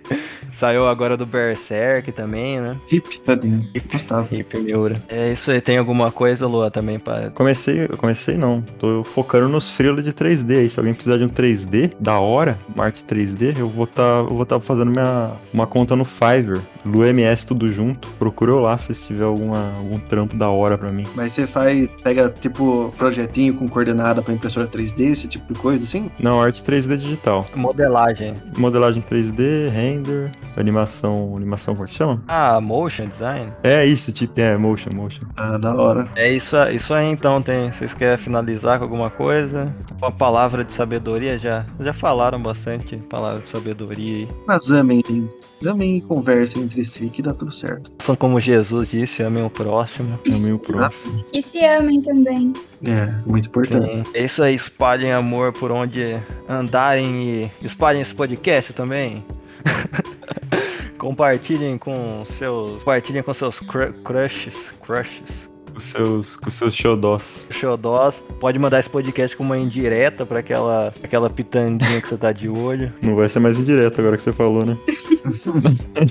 [0.58, 2.78] saiu agora do Berserk também, né?
[2.92, 3.68] Hip, tadinho.
[3.92, 4.34] Gustavo.
[4.34, 5.02] Hip Miura.
[5.08, 7.32] É isso aí, tem alguma coisa, Lua, também pra.
[7.32, 8.62] Comecei, eu comecei não.
[8.62, 10.70] Tô focando nos freelas de 3D aí.
[10.70, 14.36] Se alguém precisar de um 3D da hora, uma arte 3D, eu vou tá, eu
[14.36, 16.62] vou tá fazendo minha, uma conta no Fiverr.
[16.86, 18.08] Lu MS tudo junto.
[18.20, 21.06] Procura eu lá se tiver alguma, algum trampo da hora pra mim.
[21.16, 25.84] Mas você faz, pega tipo projetinho com coordenada pra impressora 3D, esse tipo de coisa
[25.84, 26.10] assim?
[26.20, 27.48] Não, arte 3D digital.
[27.56, 28.34] Modelagem.
[28.58, 31.36] Modelagem 3D, render, animação.
[31.36, 32.22] Animação, como é que chama?
[32.28, 33.52] Ah, motion design.
[33.64, 34.40] É isso, tipo.
[34.40, 35.26] É, motion, motion.
[35.36, 36.10] Ah, da hora.
[36.16, 37.72] É isso, isso aí então, tem.
[37.72, 39.74] Vocês querem finalizar com alguma coisa?
[39.98, 41.38] Uma palavra de sabedoria?
[41.38, 44.28] Já, já falaram bastante palavra de sabedoria aí.
[44.48, 45.36] Mas amem, gente.
[45.66, 47.94] Amem e conversem entre si que dá tudo certo.
[48.04, 50.20] São como Jesus disse, amem o próximo.
[50.26, 51.24] É meio próximo.
[51.34, 52.54] E se amem também.
[52.88, 54.08] É, muito importante.
[54.08, 54.12] Sim.
[54.14, 57.24] É isso aí, espalhem amor por onde andarem
[57.62, 59.24] e espalhem esse podcast também.
[60.98, 62.80] compartilhem com seus.
[62.80, 64.56] Compartilhem com seus cru- crushes.
[64.82, 65.53] Crushes.
[65.74, 67.48] Com seus, com seus xodós.
[67.50, 68.16] Xodós.
[68.40, 72.48] Pode mandar esse podcast com uma indireta pra aquela, aquela pitanguinha que você tá de
[72.48, 72.94] olho.
[73.02, 74.78] Não vai ser mais indireto agora que você falou, né?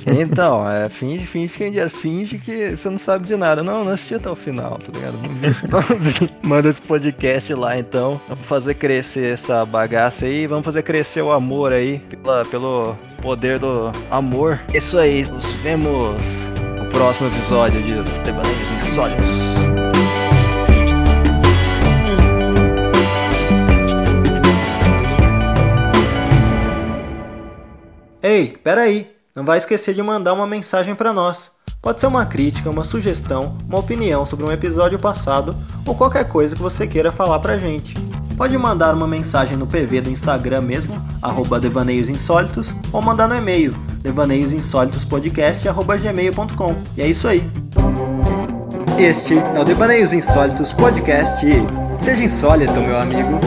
[0.06, 1.90] Então, é, finge, finge que é indireta.
[1.90, 3.62] Finge que você não sabe de nada.
[3.62, 5.18] Não, não assisti até o final, tá ligado?
[6.42, 8.20] Manda esse podcast lá então.
[8.26, 10.46] Vamos fazer crescer essa bagaça aí.
[10.46, 11.98] Vamos fazer crescer o amor aí.
[12.22, 14.60] Pela, pelo poder do amor.
[14.72, 15.24] Isso aí.
[15.24, 16.16] Nos vemos
[16.92, 19.28] próximo episódio de Devaneios Insólitos.
[28.22, 31.50] Ei, peraí, não vai esquecer de mandar uma mensagem para nós.
[31.80, 36.54] Pode ser uma crítica, uma sugestão, uma opinião sobre um episódio passado ou qualquer coisa
[36.54, 37.96] que você queira falar pra gente.
[38.36, 43.36] Pode mandar uma mensagem no PV do Instagram mesmo, arroba Devaneios Insólitos, ou mandar no
[43.36, 46.76] e-mail, devaneiosinsólitospodcast.gmail.com.
[46.96, 47.48] E é isso aí.
[48.98, 51.44] Este é o Devaneios Insólitos Podcast.
[51.96, 53.40] Seja insólito, meu amigo.